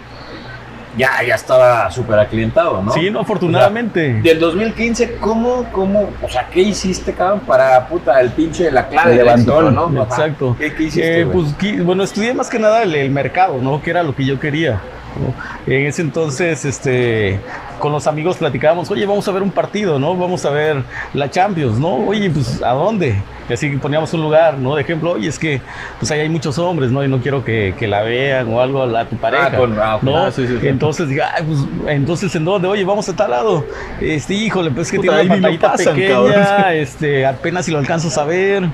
[0.97, 2.93] ya, ya estaba súper aclientado, ¿no?
[2.93, 4.15] Sí, no, afortunadamente.
[4.23, 9.13] Del 2015, ¿cómo, cómo, o sea, qué hiciste, cabrón, para, puta, el pinche, la clave
[9.13, 9.67] El del levantón.
[9.67, 10.03] éxito, ¿no?
[10.03, 10.57] Exacto.
[10.59, 13.81] ¿Qué, qué hiciste, Eh, pues, bueno, estudié más que nada el, el mercado, ¿no?
[13.83, 14.81] Que era lo que yo quería.
[15.21, 15.35] ¿no?
[15.73, 17.41] En ese entonces, este,
[17.81, 20.17] con los amigos platicábamos, oye, vamos a ver un partido, ¿no?
[20.17, 21.97] Vamos a ver la Champions, ¿no?
[21.97, 23.17] Oye, pues, ¿a dónde?
[23.49, 24.77] Y así poníamos un lugar, ¿no?
[24.77, 25.61] De ejemplo, oye, es que,
[25.99, 27.05] pues, ahí hay muchos hombres, ¿no?
[27.05, 29.99] Y no quiero que, que la vean o algo a, tu pareja, con- ah.
[30.03, 30.17] ¿no?
[30.17, 30.69] Ah, sí, sí, sí.
[30.69, 32.69] Entonces, diga, pues, entonces, ¿en dónde?
[32.69, 33.65] Oye, vamos a tal lado.
[34.01, 36.73] Este, híjole, pues, que Puta, tiene una pantallita pasan, pequeña, cabrón.
[36.75, 38.69] este, apenas si lo alcanzas a ver.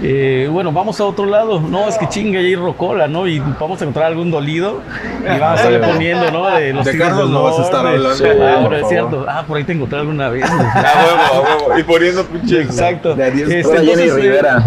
[0.00, 1.60] Eh, bueno, vamos a otro lado.
[1.60, 3.26] No, es que chinga, ahí rocola, ¿no?
[3.26, 4.80] Y vamos a encontrar algún dolido
[5.22, 6.46] y vamos a estarle poniendo, ¿no?
[6.50, 9.26] De, los De Carlos no vas a estar hablando, Ah, por es cierto.
[9.28, 10.44] Ah, por ahí te encontré alguna vez.
[10.48, 10.60] güey.
[10.74, 11.78] A huevo, a huevo.
[11.78, 12.58] Y poniendo pinches.
[12.66, 13.14] Exacto.
[13.14, 14.64] De a Este, por Jenny entonces, eh, Rivera.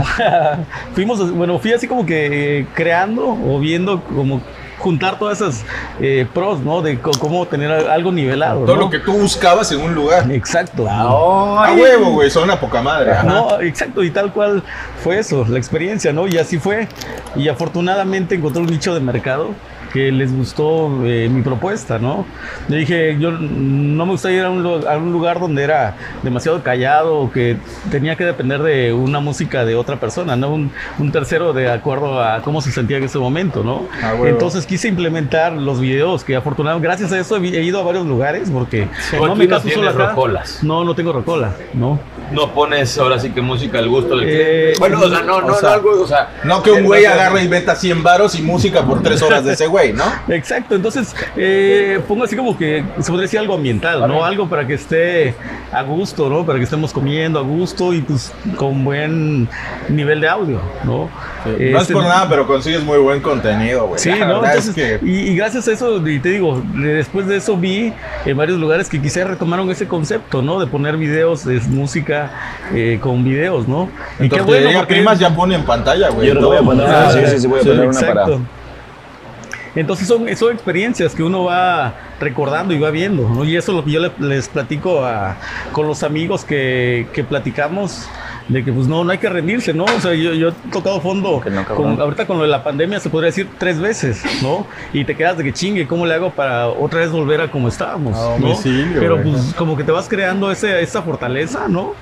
[0.94, 4.42] fuimos, bueno, fui así como que eh, creando o viendo como
[4.80, 5.64] juntar todas esas
[6.02, 6.82] eh, pros, ¿no?
[6.82, 8.66] De cómo tener a- algo nivelado.
[8.66, 8.82] Todo ¿no?
[8.84, 10.30] lo que tú buscabas en un lugar.
[10.30, 10.86] Exacto.
[10.90, 11.80] A Ay.
[11.80, 13.12] huevo, güey, son una poca madre.
[13.14, 13.24] ajá.
[13.24, 14.62] No, exacto, y tal cual
[15.02, 16.28] fue eso, la experiencia, ¿no?
[16.28, 16.90] Y así fue.
[17.36, 19.52] Y afortunadamente encontré un nicho de mercado
[19.94, 22.26] que les gustó eh, mi propuesta, ¿no?
[22.68, 26.64] Yo dije, yo no me gustaría ir a un, a un lugar donde era demasiado
[26.64, 27.58] callado o que
[27.92, 30.50] tenía que depender de una música de otra persona, ¿no?
[30.52, 33.84] Un, un tercero de acuerdo a cómo se sentía en ese momento, ¿no?
[34.02, 34.26] Ah, huevo.
[34.28, 38.06] Entonces quise implementar los videos que afortunadamente, gracias a eso he, he ido a varios
[38.08, 40.10] lugares porque Tú no me no caso solo tienes acá.
[40.10, 40.64] rocolas.
[40.64, 42.00] No, no tengo rocola, ¿no?
[42.32, 44.74] No pones ahora sí que música al gusto del Eh.
[44.80, 46.30] Bueno, o sea, no, no, o sea, no algo, o sea.
[46.44, 49.54] No que un güey agarre y meta 100 varos y música por 3 horas de
[49.54, 50.04] ese güey, ¿no?
[50.34, 54.24] Exacto, entonces eh, pongo así como que se podría decir algo ambiental, ¿no?
[54.26, 55.36] Algo para que esté
[55.72, 56.46] a gusto, ¿no?
[56.46, 59.48] Para que estemos comiendo a gusto y pues con buen
[59.90, 61.10] nivel de audio, ¿no?
[61.46, 64.00] No es Este, por nada, pero consigues muy buen contenido, güey.
[64.00, 64.36] Sí, La ¿no?
[64.46, 65.00] Entonces, es que...
[65.06, 67.92] y, y gracias a eso, y te digo, de- después de eso vi
[68.26, 70.60] en varios lugares que quizás retomaron ese concepto, ¿no?
[70.60, 72.13] De poner videos, de música
[72.74, 73.90] eh, con videos, ¿no?
[74.20, 76.28] En tortillería porque- primas ya pone en pantalla, güey.
[76.28, 78.00] Yo que voy a poner Ah, una, sí, sí, sí, voy a sí, poner una
[78.00, 78.12] para.
[78.12, 78.42] exacto.
[79.76, 83.44] Entonces son, son experiencias que uno va recordando y va viendo, ¿no?
[83.44, 85.36] Y eso es lo que yo le- les platico a,
[85.72, 88.08] con los amigos que, que platicamos,
[88.48, 89.86] de que pues no, no hay que rendirse, ¿no?
[89.86, 93.00] O sea, yo, yo he tocado fondo, no, con- ahorita con lo de la pandemia
[93.00, 94.68] se podría decir tres veces, ¿no?
[94.92, 97.68] Y te quedas de que chingue, ¿cómo le hago para otra vez volver a como
[97.70, 98.18] estábamos?
[98.18, 98.48] A ¿no?
[98.48, 99.32] domicilio, Pero güey.
[99.32, 101.94] pues como que te vas creando ese, esa fortaleza, ¿no?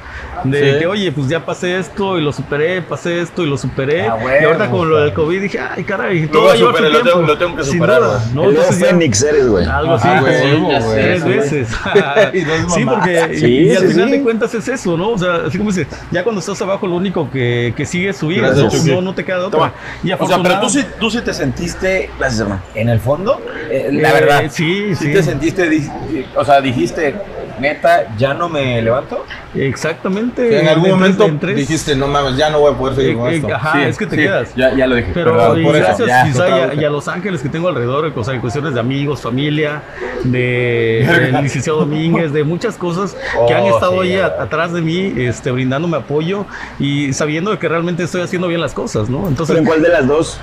[0.43, 0.79] De Sí.
[0.79, 4.07] que, oye, pues ya pasé esto y lo superé, pasé esto y lo superé.
[4.07, 6.53] Ah, y ahorita con lo del COVID dije, ay, caray, Lo todo voy a va
[6.53, 7.19] a llevar su superar, lo tiempo.
[7.19, 8.33] tengo- lo tengo que Sin superar, duda, güey.
[8.35, 8.43] ¿no?
[8.45, 9.65] El Entonces Fénix eres, güey.
[9.65, 11.37] Algo así, pues, güey, sí, ya tres güey.
[11.37, 11.69] veces.
[12.33, 12.39] Y
[12.71, 14.11] sí, porque Sí, y, y al sí, final sí.
[14.17, 15.09] de cuentas es eso, ¿no?
[15.11, 18.17] O sea, así como dice, ya cuando estás abajo lo único que, que sigue es
[18.17, 18.69] subir, Gracias, ¿no?
[18.79, 18.91] Chucky.
[18.91, 19.59] no, no te queda de otra.
[19.59, 19.73] Toma.
[20.03, 22.61] Y O sea, pero tú sí, tú sí te sentiste Gracias, hermano.
[22.75, 24.43] en el fondo, eh, la Eh, verdad.
[24.49, 25.05] sí, sí.
[25.07, 25.13] sí.
[25.13, 25.89] te sentiste,
[26.35, 27.15] o sea, dijiste,
[27.61, 29.25] neta, ya no me levanto.
[29.55, 30.59] Exactamente.
[30.59, 31.55] En algún de momento tres.
[31.55, 33.53] dijiste, no mames, ya no voy a poder seguir con Eh, eh, esto.
[33.55, 34.55] ajá, Sí, es que te sí, quedas.
[34.55, 35.11] Ya, ya lo dije.
[35.13, 37.49] Pero perdón, y por eso, gracias ya, quizá y, a, y a los ángeles que
[37.49, 39.83] tengo alrededor, o sea, en cuestiones de amigos, familia,
[40.23, 43.15] de, del licenciado Domínguez, de muchas cosas
[43.47, 46.45] que han Oh, estado sí, ahí a- atrás de mí, este, brindándome apoyo
[46.79, 49.27] y sabiendo que realmente estoy haciendo bien las cosas, ¿no?
[49.27, 50.39] Entonces, ¿Pero en cuál de las dos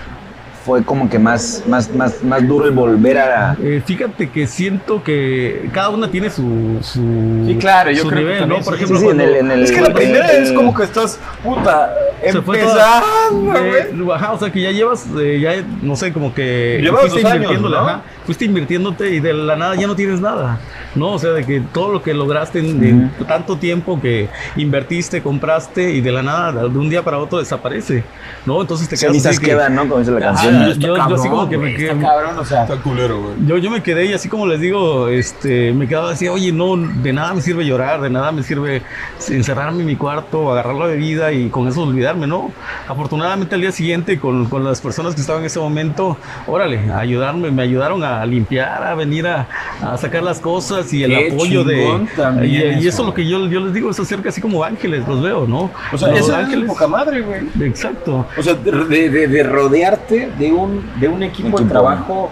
[0.69, 3.57] fue como que más, más, más, más duro el volver a...
[3.63, 7.01] Eh, fíjate que siento que cada una tiene su, su,
[7.47, 8.65] Sí, claro, yo su creo que nivel, también ¿no?
[8.67, 10.53] Por sí, ejemplo, sí, sí, en el- en el- Es que la primera el- es
[10.53, 13.71] como que estás, puta, se fue empezando, toda- güey.
[13.81, 17.25] eh, ajá, o sea que ya llevas, eh, ya no sé, como que Llevas dos
[17.25, 17.75] años, ¿no?
[17.75, 20.59] ajá, fuiste invirtiéndote y de la nada ya no tienes nada,
[20.95, 21.13] ¿no?
[21.13, 25.93] O sea, de que todo lo que lograste en, en tanto tiempo que invertiste, compraste
[25.95, 28.05] y de la nada, de un día para otro desaparece,
[28.45, 28.61] ¿no?
[28.61, 29.89] Entonces te quedas Cenizas así que- quedan, ¿no?
[29.89, 30.75] Como dice la Ah, canción.
[30.75, 33.33] yo, yo así como que me quedé, Está cabrón, o sea, Está culero, güey.
[33.47, 36.77] yo, yo me quedé y así como les digo, este, me quedaba así, oye, no,
[36.77, 38.83] de nada me sirve llorar, de nada me sirve
[39.31, 42.53] encerrarme en mi cuarto, agarrar la bebida y con eso olvidarme, ¿no?
[42.89, 47.51] Afortunadamente al día siguiente con, con las personas que estaban en ese momento, órale, ayudarme,
[47.51, 49.47] me ayudaron a limpiar, a venir a,
[49.83, 52.07] a sacar las cosas y el Qué apoyo de...
[52.45, 55.07] Y, y eso, es lo que yo, yo les digo, es acerca así como ángeles,
[55.07, 55.71] los veo, ¿no?
[55.93, 56.67] o sea, los eso es ángeles.
[56.69, 57.41] poca madre, güey.
[57.69, 58.27] Exacto.
[58.37, 62.31] O sea, de, de- de rodearte de un, de un equipo de trabajo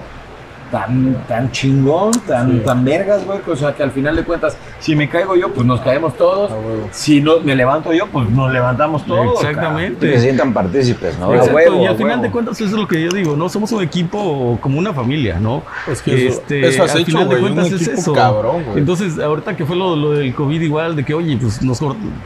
[0.77, 3.39] tan, tan chingón, tan, tan vergas, güey.
[3.51, 6.51] O sea, que al final de cuentas, si me caigo yo, pues nos caemos todos.
[6.91, 9.41] Si no me levanto yo, pues nos levantamos todos.
[9.43, 10.07] Exactamente.
[10.07, 11.33] Que se sientan partícipes, ¿no?
[11.33, 11.57] Exacto.
[11.57, 12.23] Exacto, huevo, y al final huevo.
[12.25, 13.49] de cuentas eso es lo que yo digo, ¿no?
[13.49, 15.63] Somos un equipo como una familia, ¿no?
[15.91, 18.13] Es que eso- eso has al hecho, final de cuentas es equipo eso.
[18.13, 18.79] cabrón, güey.
[18.79, 21.81] Entonces, ahorita que fue lo, lo del COVID igual, de que, oye, pues nos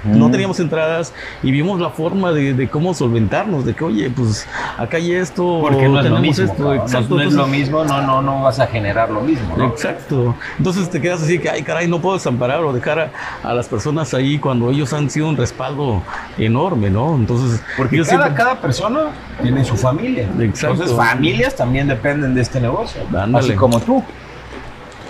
[0.04, 4.46] no teníamos entradas y vimos la forma de, de cómo solventarnos, de que, oye, pues
[4.78, 6.44] acá hay esto, Porque no es lo tenemos mismo.
[6.44, 6.76] esto, cabrón.
[6.78, 7.14] No- exacto.
[7.14, 9.66] no, es lo mismo, no, no, no vas a generar lo mismo, ¿no?
[9.66, 10.34] Exacto.
[10.58, 13.10] Entonces te quedas así que, ay, caray, no puedo desamparar o dejar a,
[13.42, 16.02] a las personas ahí cuando ellos han sido un respaldo
[16.38, 17.14] enorme, ¿no?
[17.14, 19.00] Entonces, Porque cada, siempre- cada persona
[19.42, 20.28] tiene su familia.
[20.40, 20.72] Exacto.
[20.82, 23.02] Entonces, familias también dependen de este negocio.
[23.08, 23.38] Ándale.
[23.38, 24.02] Así como tú.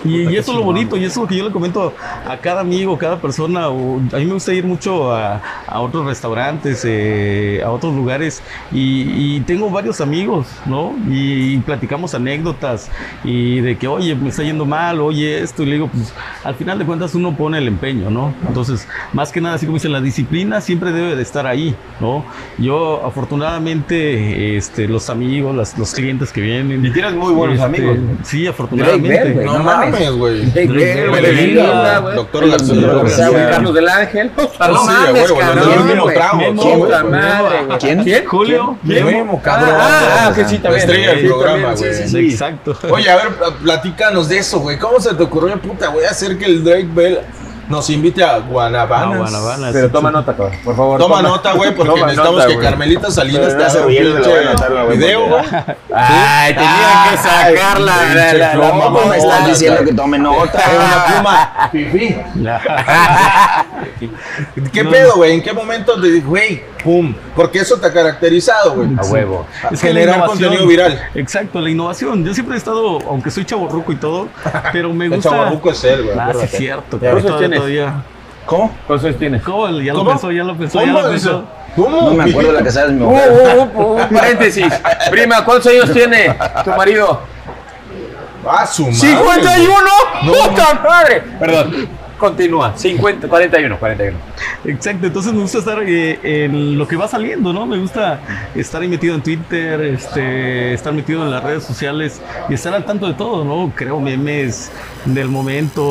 [0.03, 1.93] Y, y eso es lo bonito, y eso es lo que yo le comento
[2.27, 3.69] a cada amigo, cada persona.
[3.69, 8.41] o- a mí me gusta ir mucho a, a otros restaurantes, eh, a otros lugares,
[8.71, 10.93] y, y tengo varios amigos, ¿no?
[11.09, 12.89] Y, platicamos anécdotas,
[13.23, 16.55] y de que, oye, me está yendo mal, oye, esto, y le digo, pues al
[16.55, 18.33] final de cuentas uno pone el empeño, ¿no?
[18.47, 22.25] Entonces, más que nada, así como dice, la disciplina siempre debe de estar ahí, ¿no?
[22.57, 26.85] Yo, afortunadamente, este, los amigos, las- los clientes que vienen.
[26.85, 27.97] Y tienes muy buenos este, amigos.
[28.23, 29.35] Sí, afortunadamente.
[29.45, 29.90] No, no mames.
[29.91, 30.51] Mames, güey.
[30.51, 32.01] Güey, Belinda, güey.
[32.01, 32.15] güey.
[32.15, 32.75] Doctor García.
[32.75, 33.49] Doctor O sea, güey, García.
[33.55, 34.31] Carlos del Ángel.
[34.59, 35.99] Ah, no sí, mames, güey, cabrón.
[35.99, 36.53] güey.
[36.55, 37.11] puta güey.
[37.11, 38.25] madre, güey.
[38.25, 39.05] Julio, ¿Quién?
[39.05, 39.69] Memo, cabrón.
[39.73, 40.79] Ah, ah, que sí, La también.
[40.89, 42.07] estrella del programa, güey.
[42.07, 42.17] sí.
[42.31, 42.77] Exacto.
[42.89, 43.27] Oye, a ver,
[43.63, 44.77] platícanos de eso, güey.
[44.77, 47.19] ¿Cómo se te ocurrió, puta, voy a hacer que el Drake Bell
[47.71, 49.17] nos invite a Guanabanas?
[49.17, 49.71] Guanabanas.
[49.73, 50.57] Pero toma nota, cabrón.
[50.63, 50.99] Por favor.
[50.99, 52.59] Toma nota, güey, porque Toma necesitamos nota, que.
[52.59, 54.31] Carmelita Salinas te haga no, un no pinche
[54.89, 55.43] video, güey.
[55.95, 59.93] Ay, tenía que sacar la, la, la, la, pluma, la- ¿Cómo me estás diciendo que
[59.93, 60.61] tome nota?
[60.75, 61.71] Una pluma.
[64.73, 65.33] ¿Qué pedo, güey?
[65.33, 67.13] ¿En qué momento te dije, güey, pum?
[67.35, 68.89] Porque eso te ha caracterizado, güey.
[68.97, 69.45] A huevo.
[69.71, 71.01] Es que la Generar innovación- contenido viral.
[71.15, 72.23] Exacto, la innovación.
[72.25, 74.27] Yo siempre he estado, aunque soy chaborruco y todo,
[74.73, 75.29] pero me El gusta.
[75.29, 76.17] chavorruco es él, güey.
[76.19, 76.91] Ah, sí, es cierto.
[76.91, 77.59] ¿Qué claro, años todavía, tienes?
[77.59, 78.03] todavía.
[78.45, 78.75] ¿Cómo?
[78.87, 79.41] ¿Cuántos años tienes?
[79.43, 79.69] ¿Cómo?
[79.79, 80.09] Ya lo ¿Cómo?
[80.11, 81.01] pensó, ya lo pensó, ya ¿Cómo?
[81.01, 81.43] lo pensó.
[81.75, 82.01] ¿Cómo?
[82.01, 83.31] No me acuerdo de la que sabes mi mujer.
[83.75, 84.65] uh, uh, uh, paréntesis.
[85.09, 87.21] Prima, ¿cuántos años tiene tu marido?
[88.45, 88.97] Ah, su madre.
[88.97, 89.67] ¡51!
[90.25, 91.23] ¡Puta madre!
[91.39, 91.87] Perdón.
[92.21, 92.73] Continúa.
[92.77, 94.17] 50, 41, 41.
[94.65, 97.65] Exacto, entonces me gusta estar eh, en lo que va saliendo, ¿no?
[97.65, 98.19] Me gusta
[98.53, 102.85] estar ahí metido en Twitter, este, estar metido en las redes sociales y estar al
[102.85, 103.73] tanto de todo, ¿no?
[103.75, 104.69] Creo memes
[105.05, 105.81] del momento,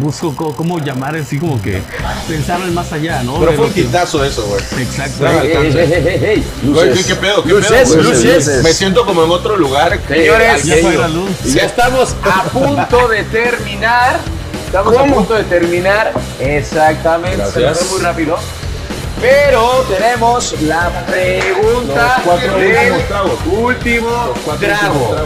[0.00, 1.80] busco co- cómo llamar así como que
[2.26, 3.38] pensar en más allá, ¿no?
[3.38, 4.60] Pero De fue un que- quitazo eso, güey.
[4.82, 5.22] Exacto.
[5.24, 6.44] No, Ey, ey, ey, ey, ey.
[6.64, 7.44] Güey, ¿qué, qué pedo?
[7.44, 8.62] ¿Qué Luces, pedo, luces.
[8.64, 10.00] Me siento como en otro lugar.
[10.08, 14.18] Señores, ya estamos a punto de terminar.
[14.66, 16.12] Estamos a punto de terminar.
[16.40, 17.46] Exactamente.
[17.46, 17.86] Se Gracias.
[17.86, 18.36] fue muy rápido.
[19.20, 25.16] Pero tenemos la pregunta del último cuatro trago.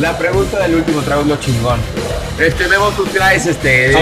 [0.00, 1.80] La pregunta del último trago es lo chingón.
[2.38, 3.90] Este, Memo, tú traes este.
[3.90, 3.98] Eso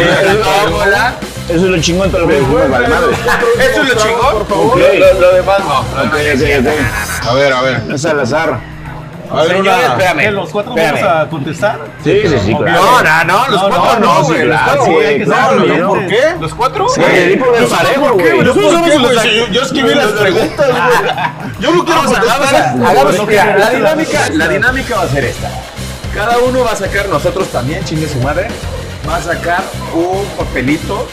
[1.48, 2.28] es lo chingón, todo lo.
[2.38, 4.32] ¿Eso es lo chingón?
[4.32, 4.78] Por favor.
[4.78, 5.84] Lo, demás no.
[5.96, 7.82] A ver, a ver.
[7.94, 8.77] Es al azar.
[9.30, 9.86] A ver, Señores, una...
[9.92, 10.18] espérame.
[10.20, 11.02] ¿Que los cuatro espérame.
[11.04, 11.78] vamos a contestar?
[12.02, 12.80] Sí, sí, sí, claro.
[12.82, 14.38] No, no, no, los No, cuatro no, no, no, güey.
[14.40, 15.82] sí, los cuatro, güey.
[15.82, 16.22] ¿por qué?
[16.40, 16.88] ¿Los cuatro?
[16.88, 18.38] Sí, el equipo de parejo, güey.
[18.40, 19.36] Nosotros somos qué, los- güey?
[19.38, 21.12] yo, yo escribí las preguntas, güey.
[21.60, 22.74] Yo no quiero contestar.
[22.86, 25.50] hagamos mira, la dinámica, la dinámica va a ser esta.
[26.14, 28.48] Cada uno va a sacar, nosotros también, chingue su madre,
[29.08, 29.62] va a sacar
[29.92, 31.06] un papelito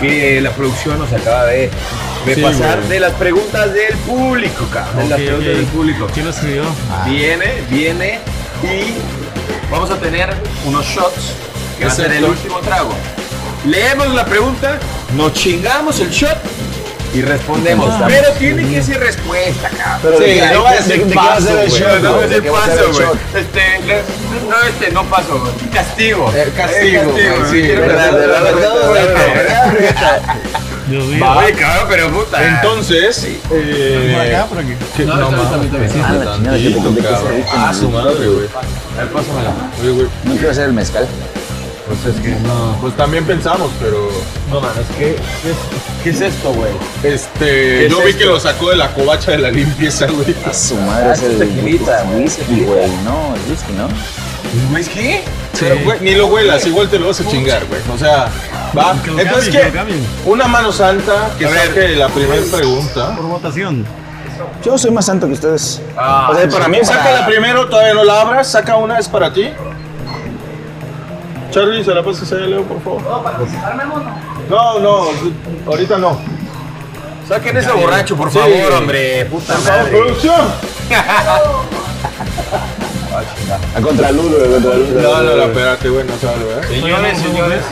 [0.00, 1.70] que la producción nos acaba de,
[2.26, 2.88] de Sí, pasar güey.
[2.90, 5.04] de las preguntas del público, cabrón.
[5.04, 5.56] de las preguntas ok.
[5.56, 6.06] del público.
[6.12, 6.62] ¿Quién lo escribió?
[7.06, 8.18] Viene, viene
[8.62, 8.94] y
[9.70, 10.28] vamos a tener
[10.66, 11.32] unos shots
[11.78, 12.92] que va a ser el último trago.
[13.64, 14.78] Leemos la pregunta,
[15.16, 16.36] nos chingamos el shot
[17.14, 17.92] y respondemos.
[18.06, 20.14] Pero tiene que ser respuesta, cabrón.
[20.20, 22.28] Pero Sí, no va a de- ser de qué paso, el shot, No, va a
[22.28, 23.06] ser paso, güey.
[23.34, 23.62] Este,
[24.48, 25.52] no, este, no paso, güey.
[25.72, 26.32] Castigo.
[26.36, 28.42] El castigo, castigo, sí, verdad, verdad,
[28.92, 30.22] verdad.
[30.90, 31.24] Dios mío.
[31.36, 32.46] Oye, cabrón, pero puta.
[32.56, 34.72] Entonces, eh, Por acá, por aquí.
[34.96, 37.36] que- no, Ah, la chingada, ¿qué te- de qué se cabrón.
[37.36, 37.74] viste, Ah, man?
[37.74, 38.46] su madre, güey.
[38.96, 39.52] A ver, pásamela.
[39.80, 41.06] Oye, güey, No quiero hacer el mezcal.
[41.86, 42.76] Pues es que no.
[42.80, 44.08] Pues también pensamos, pero
[44.48, 45.56] No mames, ¿qué, qué, es,
[46.04, 46.70] ¿qué es esto, güey?
[47.02, 48.18] este, es yo vi esto?
[48.20, 50.34] que lo sacó de la covacha de la limpieza, güey.
[50.48, 52.22] A su madre es el tequilita, güey.
[52.22, 52.86] whisky, güey.
[53.04, 53.88] No, el whisky, ¿no?
[54.74, 55.16] ¿Whisky?
[55.58, 57.80] Pero, güey, ni lo huelas, igual te lo vas a chingar, güey.
[57.92, 58.28] O sea,
[58.76, 58.94] va.
[59.02, 59.64] Que lo Entonces, cambien, que ¿qué?
[59.68, 60.06] lo cambien.
[60.26, 61.66] Una mano santa que A ver.
[61.68, 63.16] saque la primera pregunta.
[63.16, 63.84] Por votación.
[64.64, 65.80] Yo soy más santo que ustedes.
[65.96, 68.50] Ah, o sea, para mí, Sácala primero, todavía no la abras.
[68.50, 69.50] Saca una, es para ti.
[71.50, 73.02] Charlie, ¿se la pasas a Leo, por favor?
[74.48, 75.04] No, no,
[75.66, 76.18] ahorita no.
[77.28, 78.38] Saquen ese borracho, por Sí.
[78.38, 79.24] favor, hombre.
[79.26, 79.90] Puta Por favor, madre.
[79.98, 80.40] producción.
[83.76, 84.88] A contraluz, güey, a contraluz.
[84.90, 86.68] No, no, no, espérate, güey, no sabe, ¿verdad?
[86.68, 87.62] Señores, señores.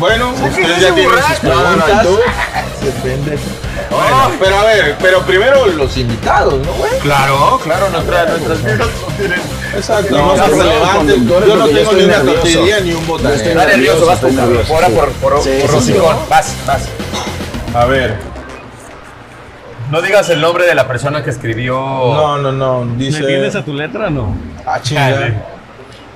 [0.00, 2.06] Bueno, ustedes ya tienen sus preguntas.
[3.90, 6.98] Bueno, pero a ver, pero primero los invitados, ¿no, güey?
[7.00, 9.40] Claro, claro, nuestra, nuestras vidas no tienen.
[9.76, 10.16] Exacto.
[10.16, 11.16] No, más relevantes.
[11.26, 13.36] Yo no tengo ni una tortillería ni un botanero.
[13.36, 14.28] estoy Está nervioso, vas tú,
[14.72, 15.92] Ahora por, por, Sí, por sí, sí.
[15.92, 16.16] hocicón.
[16.30, 16.82] Vas, vas.
[17.74, 18.16] A ver.
[19.90, 21.74] No digas el nombre de la persona que escribió.
[21.74, 22.84] No, no, no.
[22.84, 23.22] ¿Le Dice.
[23.22, 24.36] tienes a tu letra o no?
[24.64, 25.34] Ah, chinga.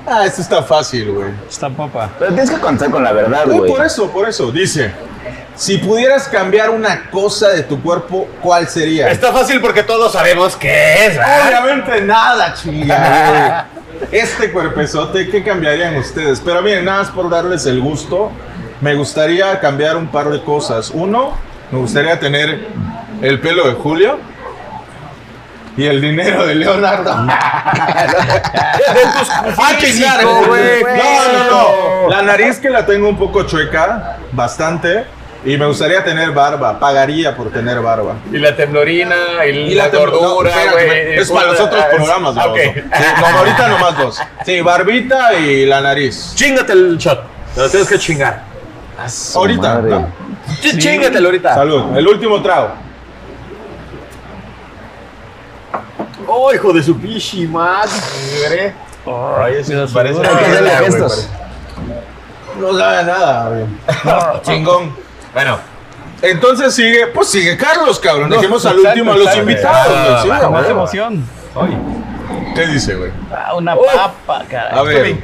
[0.07, 1.31] Ah, esto está fácil, güey.
[1.49, 2.11] Está papa.
[2.19, 3.71] Pero tienes que contar con la verdad, No, güey.
[3.71, 4.51] por eso, por eso.
[4.53, 4.93] Dice.
[5.57, 9.09] Si pudieras cambiar una cosa de tu cuerpo, ¿cuál sería?
[9.11, 11.63] Está fácil porque todos sabemos qué es, ¿verdad?
[11.63, 13.67] Obviamente nada, chinga.
[13.71, 13.85] güey.
[14.11, 16.43] Este cuerpezote, ¿qué cambiarían ustedes?
[16.45, 18.31] Pero miren, nada más por darles el gusto,
[18.81, 20.91] me gustaría cambiar un par de cosas.
[20.93, 21.33] Uno,
[21.71, 22.67] me gustaría tener
[23.23, 24.19] el pelo de Julio
[25.77, 27.11] y el dinero de Leonardo.
[29.59, 30.81] ah, chingar, Físico, güey.
[30.81, 32.11] güey, No, no, no.
[32.11, 35.05] La nariz que la tengo un poco chueca, bastante.
[35.45, 36.79] Y me gustaría tener barba.
[36.79, 38.15] Pagaría por tener barba.
[38.33, 41.15] Y la temblorina, y, Y la, la tem- no, gordura, güey.
[41.19, 42.63] es para los otros ah, programas, ah, baboso.
[42.63, 42.75] ok.
[42.75, 44.21] Sí, no, ahorita nomás dos.
[44.47, 46.33] Sí, barbita y la nariz.
[46.35, 47.25] Chingate el shot.
[47.55, 48.43] Te lo tienes que chingar.
[49.35, 49.81] Ahorita.
[49.83, 50.09] ¿no?
[50.63, 51.55] Sí, Chingatelo ahorita.
[51.55, 51.97] Salud.
[51.97, 52.71] El último trago.
[56.27, 58.75] Oh, hijo de su pichi madre.
[59.07, 60.31] Ay, eso Mira, parece seguro.
[60.31, 61.29] Hay que hacerle novela, güey, gestos.
[62.59, 64.43] No sabe nada, güey.
[64.43, 64.95] Chingón.
[65.33, 65.59] Bueno,
[66.23, 68.31] Entonces sigue, pues sigue Carlos, cabrón.
[68.31, 69.43] No, Dejemos al último a los exacto.
[69.51, 69.93] invitados.
[69.97, 70.23] Ah, güey.
[70.23, 70.51] Sí, güey.
[70.51, 71.25] Más emoción.
[72.55, 73.11] ¿Qué dice, güey?
[73.33, 73.85] Ah, una Oh.
[73.95, 74.79] papa, caray.
[74.79, 75.17] A ver,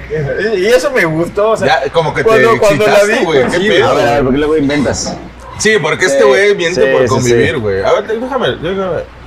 [0.59, 1.51] y eso me gustó.
[1.51, 3.41] O sea, ya como que te cuando- cuando la excitaste, vi, güey.
[3.43, 3.89] pues, ¿Qué sí, pedo?
[3.89, 5.17] A ver, a ver, ¿por qué luego inventas?
[5.59, 7.61] Sí, porque Sí, este güey miente sí, por sí, convivir, sí.
[7.61, 7.83] güey.
[7.85, 9.20] A ver, déjame, déjame.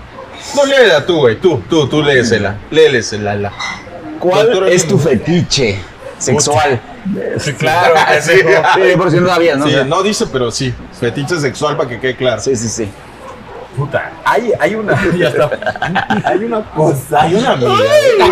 [0.56, 1.36] No, léela tú, güey.
[1.38, 2.56] Tú, tú, tú léesela.
[2.72, 3.36] Léelesela.
[3.36, 3.52] la.
[4.20, 5.80] ¿Cuál es tu fetiche
[6.18, 6.80] sexual?
[7.40, 7.96] Sí, claro.
[7.98, 8.32] Ah, sí.
[8.40, 9.66] Sí, por si no sabías, ¿no?
[9.66, 10.74] Sí, O sea, no dice, pero sí.
[11.00, 12.42] Fetiche sexual para que quede claro.
[12.42, 12.90] Sí, sí, sí.
[13.76, 14.12] Puta.
[14.24, 14.94] Hay, hay una.
[16.26, 17.22] Hay una cosa.
[17.24, 17.58] Hay una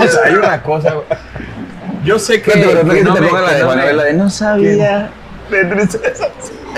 [0.08, 0.92] sea, hay una cosa.
[0.94, 1.06] güey.
[2.06, 2.52] Yo sé que.
[2.52, 5.10] Pero no que que no te me- la de no me- Vela de no sabía.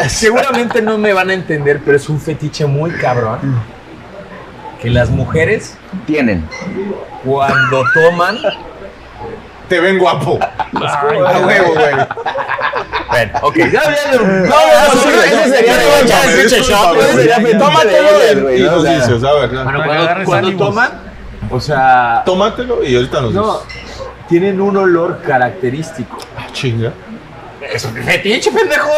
[0.07, 3.39] Seguramente no me van a entender, pero es un fetiche muy cabrón.
[4.83, 6.45] Que las mujeres, Tienen.
[7.23, 8.37] cuando toman.
[9.69, 10.37] Te ven guapo.
[10.41, 11.95] A huevo, güey.
[13.09, 13.55] Bueno, ok.
[13.55, 18.19] Ya, ya, no, No, no, no, ese sería de Tómatelo
[18.71, 19.49] nos sea, dices, a ver.
[19.85, 20.91] Bueno, cuando, toman,
[21.49, 23.59] o sea, Tómatelo y ahorita nos no,
[24.27, 26.17] tienen un olor característico.
[26.37, 26.91] Ah, chinga.
[27.73, 28.89] Es un fetiche, pendejo.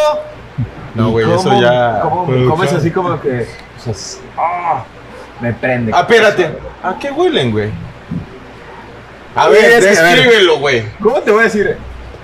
[0.96, 2.00] No, ¿Y güey, eso ya.
[2.02, 3.46] ¿Cómo, es así como que.
[3.78, 4.82] O sea, es- ah,
[5.40, 5.92] me prende.
[5.94, 6.50] Ah, espérate.
[6.82, 7.70] ¿A qué huelen, güey?
[9.34, 10.16] A Oye, ver, es que, a ver.
[10.16, 10.84] descríbelo, güey.
[11.02, 11.76] ¿Cómo te voy a decir?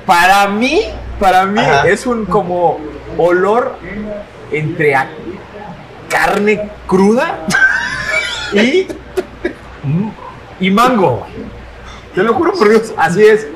[0.07, 0.81] Para mí,
[1.21, 1.87] para mí Ajá.
[1.89, 2.81] es un como
[3.19, 3.77] olor
[4.51, 5.09] entre a
[6.09, 7.39] carne cruda
[8.53, 8.87] y,
[10.61, 11.27] y mango.
[12.15, 13.47] Te lo juro por Dios, así es.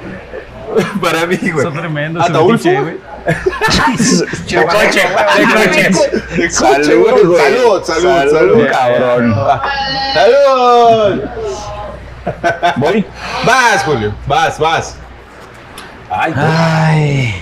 [1.01, 1.67] Para mí, güey.
[1.67, 2.71] Está tremendo ese ¿Ataulfo?
[2.71, 2.97] güey.
[4.47, 5.01] De coche,
[6.37, 6.51] de coche.
[6.51, 7.37] Salud.
[7.37, 8.67] Salud, salud, salud.
[8.71, 9.35] cabrón.
[10.15, 11.23] ¡Salud!
[12.77, 13.05] Voy.
[13.45, 14.15] Vas, Julio.
[14.27, 14.97] Vas, vas.
[16.11, 17.35] Ay.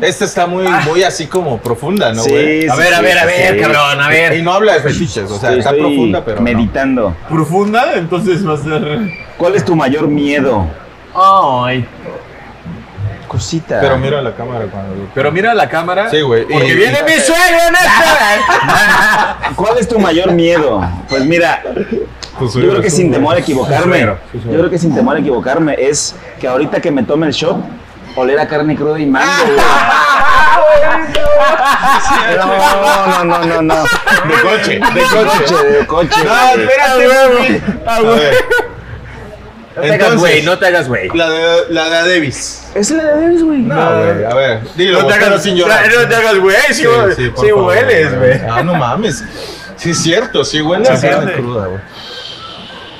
[0.00, 2.62] Esta está muy, muy así como profunda, ¿no, güey?
[2.62, 3.60] Sí, A sí, ver, a sí, ver, a ver, sí.
[3.60, 4.42] cabrón, a Y ver.
[4.42, 6.36] no habla de fetiches, o sea, Sí, está estoy profunda, pero.
[6.38, 6.42] no.
[6.42, 7.16] Meditando.
[7.28, 8.98] Profunda, entonces va a ser.
[9.38, 10.66] ¿Cuál es tu mayor miedo?
[11.14, 11.86] Ay.
[13.34, 13.80] Cosita.
[13.80, 15.08] Pero mira la cámara cuando.
[15.14, 16.10] Pero mira la cámara.
[16.10, 19.38] Sí, güey, Porque y- viene mi suegro en esta.
[19.56, 20.80] ¿Cuál es tu mayor miedo?
[21.08, 21.62] Pues mira,
[22.40, 24.16] yo creo que sin temor a equivocarme, yo
[24.58, 27.56] creo que sin temor a equivocarme es que ahorita que me tome el shot,
[28.16, 29.26] oler a carne cruda y mango.
[32.36, 33.74] No, no, no, no, no.
[33.82, 36.24] De coche, de De coche, de coche.
[36.24, 37.62] No, espérate, güey.
[39.76, 41.08] No te hagas güey, no te hagas güey.
[41.14, 42.68] La de, la de Davis.
[42.74, 43.58] Es la de Davis, güey.
[43.58, 44.24] No, güey.
[44.24, 45.90] A ver, dilo, No te hagas sin llorar.
[45.92, 46.84] No te hagas güey, sí,
[47.16, 48.40] sí, por favor, hueles, güey.
[48.48, 49.24] Ah, no mames.
[49.76, 51.06] Sí, es cierto, sí huele Sí,
[51.36, 51.80] cruda, güey.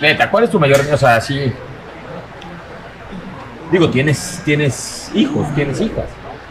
[0.01, 1.53] Neta, ¿cuál es tu mayor O sea, sí.
[3.71, 6.07] Digo, tienes, tienes hijos, tienes hijas.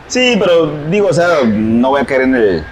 [0.08, 2.66] Sí, pero digo, o sea, no voy a caer en el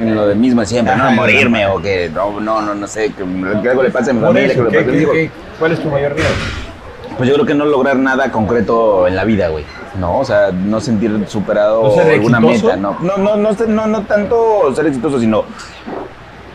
[0.00, 3.12] en lo de mismo siempre, no Ajá, morirme o que no, no, no, no sé,
[3.12, 3.24] que,
[3.62, 5.30] que algo le pase a mi familia, que.
[5.58, 6.28] ¿Cuál es tu mayor miedo?
[7.18, 9.64] Pues yo creo que no lograr nada concreto en la vida, güey.
[9.98, 12.66] No, o sea, no sentir superado ¿No ser alguna exitoso?
[12.66, 12.76] meta.
[12.76, 15.44] No, no, no, no, no, no tanto ser exitoso, sino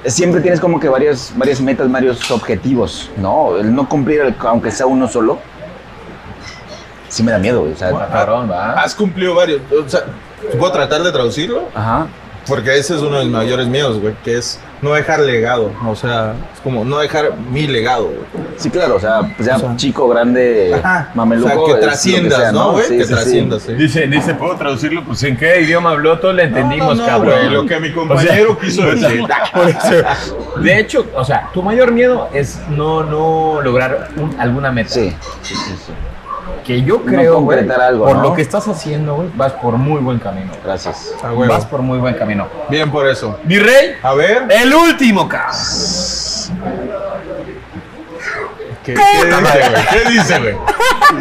[0.06, 3.58] siempre tienes como que varias, varias metas, varios objetivos, ¿no?
[3.58, 5.38] El no cumplir, el- aunque sea uno solo,
[7.10, 7.74] sí me da miedo, güey.
[7.74, 8.74] O sea, Cabrón, va.
[8.74, 9.62] Has cumplido varios.
[9.72, 10.02] O sea,
[10.58, 11.64] ¿puedo tratar de traducirlo?
[11.76, 12.08] ajá.
[12.48, 15.72] Porque ese es uno de mis mayores miedos, güey, que es no dejar legado.
[15.88, 18.44] O sea, es como no dejar mi legado, güey.
[18.58, 20.76] Sí, claro, o sea, pues ya O sea, chico, grande,
[21.16, 21.64] mameluco.
[21.64, 22.86] o sea, que trasciendas, sea, ¿no, güey?
[22.86, 23.74] Sí, que sí, trasciendas, sí.
[23.74, 25.04] Dice, dice, ¿puedo traducirlo?
[25.06, 27.36] Pues en qué idioma habló, todos le entendimos, no, no, cabrón.
[27.40, 29.24] güey, lo que mi compañero quiso decir.
[30.62, 34.90] De hecho, o sea, tu mayor miedo es no, no lograr un- alguna meta.
[34.90, 35.10] Sí,
[35.42, 35.94] sí, sí, sí.
[36.66, 37.50] Que yo No creo,
[37.82, 38.22] algo, por ¿no?
[38.24, 40.52] lo que estás haciendo, güey, vas por muy buen camino.
[40.64, 41.14] Gracias.
[41.48, 42.48] Vas por muy buen camino.
[42.70, 43.38] Bien por eso.
[43.44, 44.48] Mi rey, A ver.
[44.50, 45.52] el último, cabrón.
[48.84, 49.40] ¿Qué, qué dice,
[49.70, 49.84] güey?
[50.04, 50.56] ¿Qué dice, güey?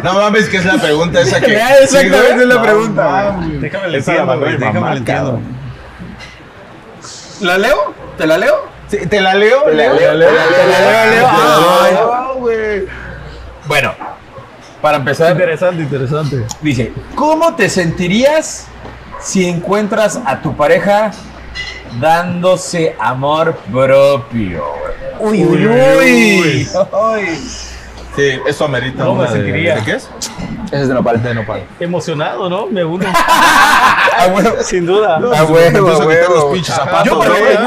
[0.03, 1.53] No mames, que es la pregunta esa que.
[1.81, 3.37] Exactamente Sí, es la No pregunta.
[3.61, 4.57] Déjame le entiendo, güey.
[4.57, 5.39] Déjame entiendo.
[7.41, 7.93] ¿La leo?
[8.17, 8.65] ¿Te la leo?
[8.87, 9.63] Sí, ¿Te la leo?
[9.63, 11.27] Te la leo, te la leo, te la leo.
[11.27, 12.93] No.
[13.65, 13.93] Bueno,
[14.83, 16.45] para empezar, Interesante, interesante.
[16.61, 18.67] dice, ¿cómo te sentirías
[19.21, 21.11] si encuentras a tu pareja
[22.01, 24.65] dándose amor propio?
[25.19, 26.69] Uy, uy, uy.
[28.15, 29.75] Sí, eso amerita ¿Cómo me sentiría?
[29.77, 30.09] ¿De qué es?
[30.67, 31.23] Ese es de nopal.
[31.23, 31.63] De nopal.
[31.79, 32.67] Emocionado, ¿no?
[32.67, 33.05] Me uno.
[33.15, 34.51] Ah, bueno.
[34.61, 35.17] Sin duda.
[35.19, 36.35] No, A se me huevo, empieza a a quitar huevo.
[36.35, 37.57] los pinches zapatos, Yo, también,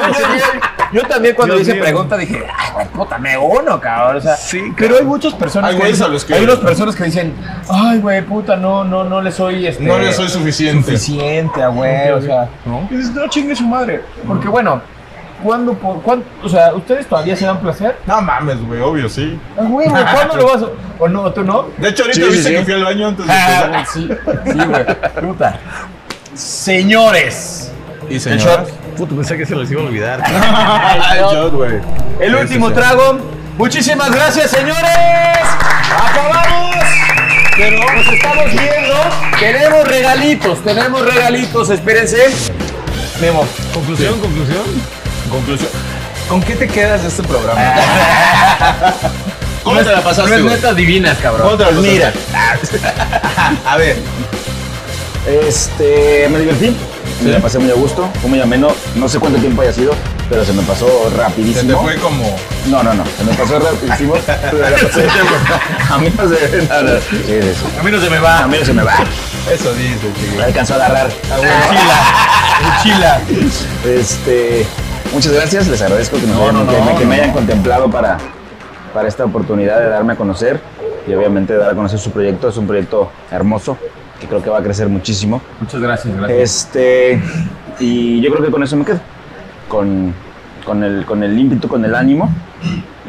[0.92, 1.82] yo también- cuando Dios hice mío.
[1.84, 4.16] pregunta dije, ay, güey, puta, me uno, cabrón.
[4.16, 6.44] O sea, Sí, pero hay muchas personas Hay que güeyes dicen- a los que- hay
[6.44, 7.34] unas personas que dicen,
[7.70, 10.84] ay, güey, puta, no, no, no le soy este, No le soy suficiente.
[10.96, 12.86] suficiente a güey, o sea, ¿No?
[12.90, 14.02] y dices, no chingue su madre.
[14.26, 14.80] Porque bueno,
[15.42, 17.96] ¿cuándo, por, cuándo, o sea, ustedes todavía se dan placer?
[18.06, 19.38] No mames, güey, obvio, sí.
[19.58, 20.66] Ah, güey, güey, ¿cuándo lo vas a,
[20.98, 21.66] o no, tú no?
[21.76, 22.54] De hecho, ahorita Sí, viste sí.
[22.56, 24.08] que fui al baño antes de Ah, sí,
[24.44, 24.84] sí, güey,
[25.28, 25.58] puta.
[26.34, 27.72] Señores,
[28.08, 28.68] Y el shot.
[28.96, 30.20] Puto, pensé que se les iba a olvidar.
[31.16, 31.80] El shot, güey.
[32.20, 32.80] El Sí, último sí, sí.
[32.80, 33.18] trago.
[33.58, 34.88] Muchísimas gracias, señores.
[35.90, 36.76] Acabamos.
[37.56, 38.94] Pero nos estamos viendo.
[39.40, 41.70] Tenemos regalitos, tenemos regalitos.
[41.70, 42.18] Espérense.
[43.20, 43.46] Memo.
[43.74, 44.62] Conclusión, conclusión.
[45.30, 45.70] Conclusión.
[46.28, 47.60] ¿Con qué te quedas de este programa?
[47.60, 48.92] Ah.
[49.64, 50.54] ¿Cómo te la pasaste, Tres güey?
[50.54, 51.58] netas divinas, ¿Cómo cabrón.
[51.58, 51.90] te la pasaste?
[51.90, 52.12] Mira,
[53.66, 53.96] A ver,
[55.26, 56.76] este, me divertí.
[57.22, 58.68] Me la pasé muy a gusto, fue muy ameno.
[58.94, 59.92] No sé cuánto tiempo haya sido,
[60.28, 61.82] pero se me pasó se te rapidísimo.
[61.82, 62.36] fue como.
[62.66, 64.14] No, no, no, se me pasó rapidísimo.
[64.26, 65.08] pero me la pasé-
[65.90, 67.66] a mí no se sí, sí.
[67.78, 68.44] A mí no se me va.
[68.44, 68.94] A mí no se me va.
[69.52, 70.36] Eso dice, chico.
[70.36, 71.08] Me alcanzó a agarrar.
[72.82, 73.20] Chila.
[73.84, 74.66] Este,
[75.12, 77.22] muchas gracias, les agradezco que, nos hayan- no, que me, no, que me no.
[77.22, 78.18] hayan contemplado para,
[78.92, 80.60] para esta oportunidad de darme a conocer
[81.06, 82.48] y obviamente dar a conocer su proyecto.
[82.48, 83.76] Es un proyecto hermoso
[84.20, 85.42] que creo que va a crecer muchísimo.
[85.60, 86.38] Muchas gracias, gracias.
[86.38, 87.22] Este,
[87.80, 89.00] y yo creo que con eso me quedo.
[89.68, 90.14] Con,
[90.64, 92.30] con, el, con el ímpetu, con el ánimo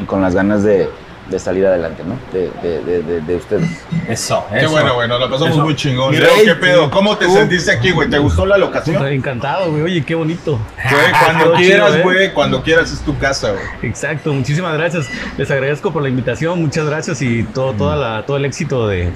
[0.00, 0.88] y con las ganas de,
[1.28, 2.18] de salir adelante, ¿no?
[2.32, 3.68] De, de, de, de- de ustedes.
[4.08, 4.70] Eso, Qué eso.
[4.70, 5.62] bueno, nos la pasamos Eso.
[5.62, 6.10] muy chingón.
[6.10, 6.90] Mi Leo, rey, ¿qué pedo?
[6.90, 8.08] ¿Cómo te sentiste aquí, güey?
[8.08, 8.96] ¿Te gustó la locación?
[8.96, 9.82] Puta, Encantado, güey.
[9.82, 10.58] Oye, qué bonito.
[10.90, 12.00] Güey, cuando quieras, ¿eh?
[12.02, 13.62] güey, cuando quieras es tu casa, güey.
[13.90, 15.06] Exacto, muchísimas gracias.
[15.36, 19.10] Les agradezco por la invitación, muchas gracias y todo, toda la, todo el éxito de,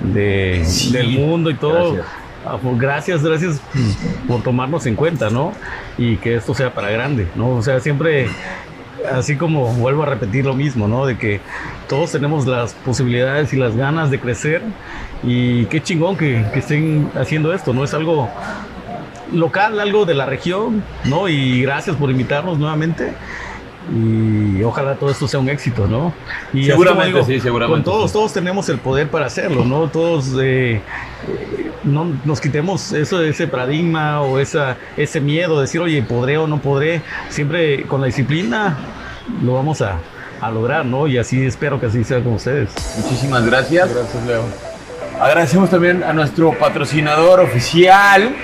[0.00, 1.94] de- del mundo y todo.
[1.94, 2.14] gracias.
[2.48, 3.98] Ah, pues, Gracias, gracias pues,
[4.28, 5.52] por tomarnos en cuenta, ¿no?
[5.98, 7.48] Y que esto sea para grande, ¿no?
[7.56, 8.28] O sea, siempre,
[9.12, 11.06] así como vuelvo a repetir lo mismo, ¿no?
[11.06, 11.40] De que
[11.88, 14.62] todos tenemos las posibilidades y las ganas de crecer
[15.22, 17.84] y qué chingón que, que estén haciendo esto, ¿no?
[17.84, 18.28] Es algo
[19.32, 21.28] local, algo de la región, ¿no?
[21.28, 23.12] Y gracias por invitarnos nuevamente.
[23.94, 26.12] Y ojalá todo esto sea un éxito, ¿no?
[26.52, 28.14] Y Seguramente, sí, seguramente, Con todos, sí.
[28.14, 29.88] todos tenemos el poder para hacerlo, ¿no?
[29.88, 30.80] Todos eh,
[31.28, 36.36] eh, no nos quitemos eso, ese paradigma o esa, ese miedo de decir, oye, ¿podré
[36.36, 37.02] o no podré?
[37.28, 38.76] Siempre con la disciplina
[39.42, 39.98] lo vamos a,
[40.40, 41.06] a lograr, ¿no?
[41.06, 42.70] Y así espero que así sea con ustedes.
[42.98, 43.94] Muchísimas gracias.
[43.94, 44.44] Gracias, Leo.
[45.20, 48.34] Agradecemos también a nuestro patrocinador oficial,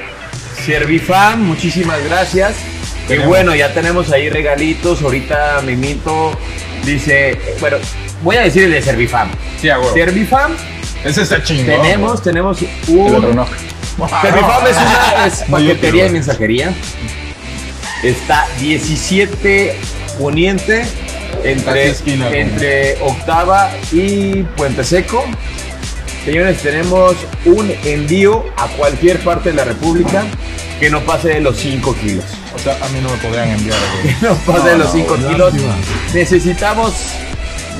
[0.65, 1.43] Servifam.
[1.43, 2.72] Muchísimas gracias.
[3.09, 5.03] Y bueno, ya tenemos ahí regalitos.
[5.03, 6.33] Ahorita Mimito
[6.85, 7.79] dice, bueno,
[8.23, 9.31] voy a decir el de Servifam.
[9.61, 9.93] Sí, a huevo.
[9.93, 10.53] Servifam,
[11.05, 11.67] Ese está chingón.
[11.67, 13.37] tenemos, tenemos El un...
[13.37, 13.47] no.
[14.23, 16.75] Servifam es una es paquetería y mensajería.
[18.03, 19.77] Está 17
[20.19, 20.85] Poniente
[21.45, 25.25] entre, esquina, entre Octava y Puente Seco.
[26.25, 30.25] Señores, tenemos un envío a cualquier parte de la República
[30.83, 32.25] que no pase de los 5 kilos.
[32.57, 34.17] O sea, a mí no me podrían enviar, güey.
[34.23, 35.55] No pase de los 5 kilos.
[36.13, 36.93] Necesitamos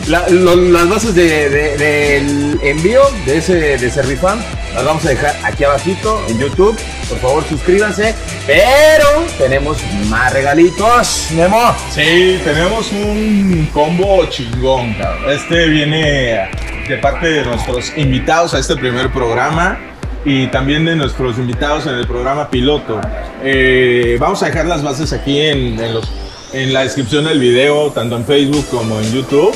[0.07, 4.39] la- lo- las bases de- de- del envío de ese de Servifam.
[4.75, 6.79] Las vamos a dejar aquí abajito en YouTube.
[7.09, 8.15] Por favor, suscríbanse.
[8.47, 9.79] Pero tenemos
[10.09, 11.75] más regalitos, Nemo.
[11.93, 15.29] Sí, tenemos un combo chingón, cabrón.
[15.33, 16.49] Este viene
[16.89, 19.77] de parte de nuestros invitados a este primer programa
[20.25, 23.01] y también de nuestros invitados en el programa piloto.
[23.43, 26.09] Eh, vamos a dejar las bases aquí en, en los-
[26.53, 29.55] en la descripción del video, tanto en Facebook como en YouTube.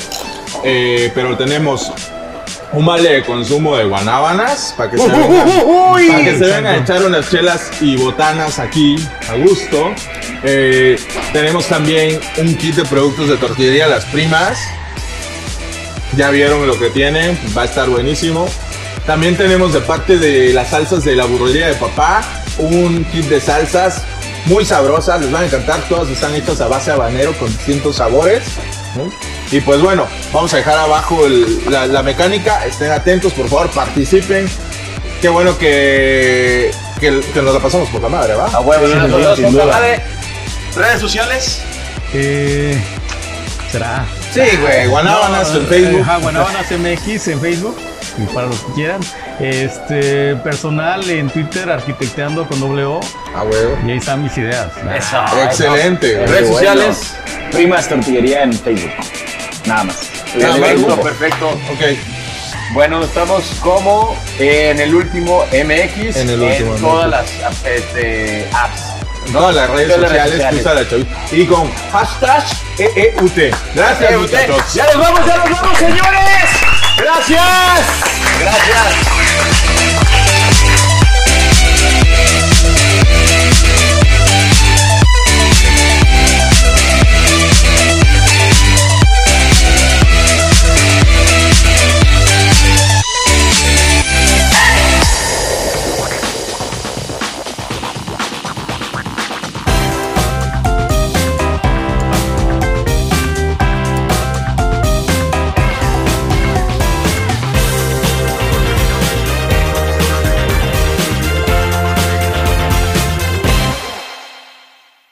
[0.64, 1.92] Eh, pero tenemos
[2.72, 5.48] un vale de consumo de guanábanas para que se vengan,
[6.08, 8.96] para que se vengan a echar unas chelas y botanas aquí
[9.30, 9.92] a gusto.
[10.42, 10.96] Eh,
[11.32, 14.58] tenemos también un kit de productos de tortillería Las Primas.
[16.16, 18.48] Ya vieron lo que tienen, va a estar buenísimo.
[19.06, 22.22] También tenemos de parte de las salsas de la burrería de papá
[22.58, 24.02] un kit de salsas
[24.46, 27.96] muy sabrosas, les van a encantar, todas están hechas a base de habanero con distintos
[27.96, 28.42] sabores.
[29.52, 33.70] Y pues bueno, vamos a dejar abajo el- la, la mecánica, estén atentos, por favor,
[33.70, 34.48] participen.
[35.20, 38.46] Qué bueno que, que, que nos la pasamos por la madre, ¿va?
[38.46, 39.66] A huevo, Sí, no, sí, no, no, sin poca duda.
[39.66, 40.02] madre.
[40.76, 41.60] Redes sociales.
[42.14, 42.78] Eh,
[43.70, 44.04] ¿Será?
[44.32, 46.00] Sí, güey, Guanábanas No, en eh, Facebook.
[46.02, 47.76] Ajá, Guanábanas MX en Facebook.
[48.32, 49.00] Para los que quieran.
[49.40, 53.00] Este, personal en Twitter, arquitecteando con doble O.
[53.34, 53.76] Ah, huevo.
[53.86, 54.68] Y ahí están mis ideas.
[54.96, 55.22] Eso.
[55.44, 56.26] Excelente.
[56.26, 56.52] Redes Bueno.
[56.52, 57.14] sociales.
[57.52, 58.92] Primas Tortillería en Facebook.
[59.66, 59.96] Nada más.
[60.36, 60.68] Nada más.
[60.70, 61.48] Perfecto, perfecto.
[61.48, 61.82] Ok.
[62.72, 66.80] Bueno, estamos como en el último MX, En el último MX.
[66.80, 67.30] todas las
[67.64, 68.82] este, apps.
[69.32, 71.34] No, las redes Todas las sociales, redes la chavita.
[71.36, 72.44] Y con hashtag
[72.78, 73.54] EEUT.
[73.74, 74.74] Gracias, muchachos.
[74.74, 76.85] Ya nos vamos, ya nos vamos, señores.
[76.98, 78.02] Gracias.
[78.40, 79.65] Gracias.